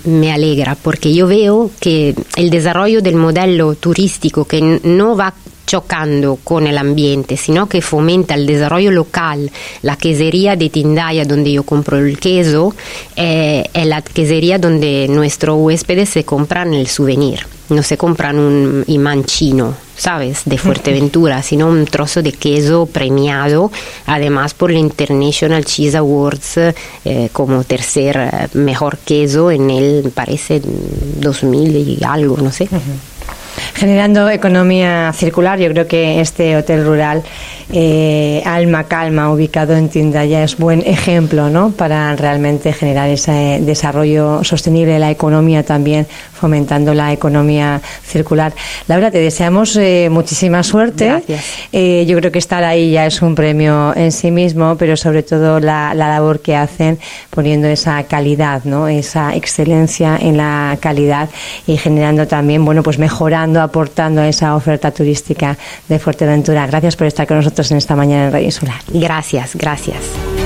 me, 0.07 0.33
alegra 0.33 0.75
porque 0.75 1.13
yo 1.13 1.27
veo 1.27 1.71
que 1.81 2.15
el 2.37 2.49
desarrollo 2.49 3.03
del 3.03 3.17
modelo 3.17 3.75
turístico 3.75 4.47
que 4.47 4.81
no 4.83 5.19
va 5.19 5.35
chocando 5.67 6.39
con 6.43 6.67
el 6.67 6.79
ambiente, 6.79 7.37
sino 7.37 7.69
que 7.69 7.83
fomenta 7.83 8.35
el 8.35 8.47
desarrollo 8.47 8.91
local. 8.91 9.51
La 9.83 9.97
quesería 9.97 10.57
de 10.57 10.71
Tindaya, 10.71 11.25
donde 11.25 11.53
yo 11.53 11.63
compro 11.63 11.99
el 11.99 12.19
queso, 12.19 12.75
eh, 13.17 13.65
es 13.73 13.87
la 13.87 14.03
quesería 14.03 14.59
donde 14.59 15.07
nuestros 15.09 15.59
huéspedes 15.59 16.09
se 16.09 16.25
compran 16.25 16.75
el 16.75 16.87
souvenir. 16.89 17.47
No 17.69 17.83
se 17.83 17.97
compran 17.97 18.39
un 18.39 18.85
imán 18.89 19.25
chino, 19.25 19.75
¿sabes? 19.97 20.43
De 20.45 20.59
Fuerteventura, 20.59 21.43
sino 21.43 21.69
un 21.69 21.87
trozo 21.87 22.21
de 22.21 22.33
queso 22.33 22.87
premiado, 22.87 23.71
además 24.05 24.53
por 24.53 24.71
el 24.73 24.79
International 24.79 25.65
Cheese 25.65 25.97
Awards 25.97 26.59
eh, 26.59 27.29
como 27.33 27.65
tercer 27.65 28.17
eh, 28.19 28.49
mejor 28.59 28.99
queso 28.99 29.51
en 29.51 29.71
el, 29.71 30.13
parece, 30.15 30.61
2000 31.21 31.77
y 31.77 32.05
algo, 32.05 32.37
no 32.39 32.53
sé. 32.53 32.69
Generando 33.83 34.31
economía 34.31 35.13
circular, 35.13 35.59
yo 35.59 35.69
creo 35.71 35.89
que 35.89 36.21
este 36.21 36.57
hotel 36.57 36.87
rural 36.87 37.25
eh, 37.73 38.43
Alma 38.45 38.85
Calma, 38.85 39.33
ubicado 39.33 39.75
en 39.75 39.89
Tindaya, 39.89 40.45
es 40.45 40.59
buen 40.59 40.83
ejemplo 40.87 41.49
¿no? 41.49 41.71
para 41.71 42.15
realmente 42.15 42.73
generar 42.73 43.09
ese 43.09 43.59
desarrollo 43.63 44.45
sostenible 44.45 44.93
de 44.93 44.99
la 44.99 45.11
economía 45.11 45.65
también, 45.65 46.07
fomentando 46.33 46.93
la 46.95 47.13
economía 47.13 47.81
circular. 48.05 48.53
Laura, 48.89 49.11
te 49.11 49.19
deseamos 49.19 49.75
eh, 49.77 50.09
muchísima 50.13 50.63
suerte. 50.63 51.25
Eh, 51.73 52.05
yo 52.07 52.19
creo 52.19 52.31
que 52.31 52.39
estar 52.39 52.63
ahí 52.63 52.93
ya 52.93 53.07
es 53.07 53.23
un 53.23 53.35
premio 53.35 53.97
en 53.97 54.13
sí 54.13 54.31
mismo, 54.31 54.77
pero 54.77 54.97
sobre 54.97 55.23
todo 55.23 55.59
la, 55.59 55.95
la 55.95 56.09
labor 56.09 56.41
que 56.41 56.55
hacen 56.55 56.99
poniendo 57.31 57.69
esa 57.69 58.03
calidad, 58.05 58.63
¿no? 58.65 58.87
esa 58.87 59.35
excelencia 59.35 60.19
en 60.21 60.37
la 60.37 60.77
calidad 60.79 61.31
y 61.67 61.79
generando 61.79 62.29
también, 62.29 62.65
bueno, 62.65 62.83
pues 62.83 62.99
mejorando, 62.99 63.63
aportando 63.73 64.21
a 64.21 64.29
esa 64.29 64.55
oferta 64.55 64.91
turística 64.91 65.57
de 65.89 65.99
Fuerteventura. 65.99 66.67
Gracias 66.67 66.95
por 66.95 67.07
estar 67.07 67.27
con 67.27 67.39
nosotros 67.39 67.71
en 67.71 67.79
esta 67.79 67.97
mañana 67.97 68.27
en 68.27 68.33
Radio 68.33 68.47
Insular. 68.47 68.81
Gracias, 68.93 69.57
gracias. 69.57 70.42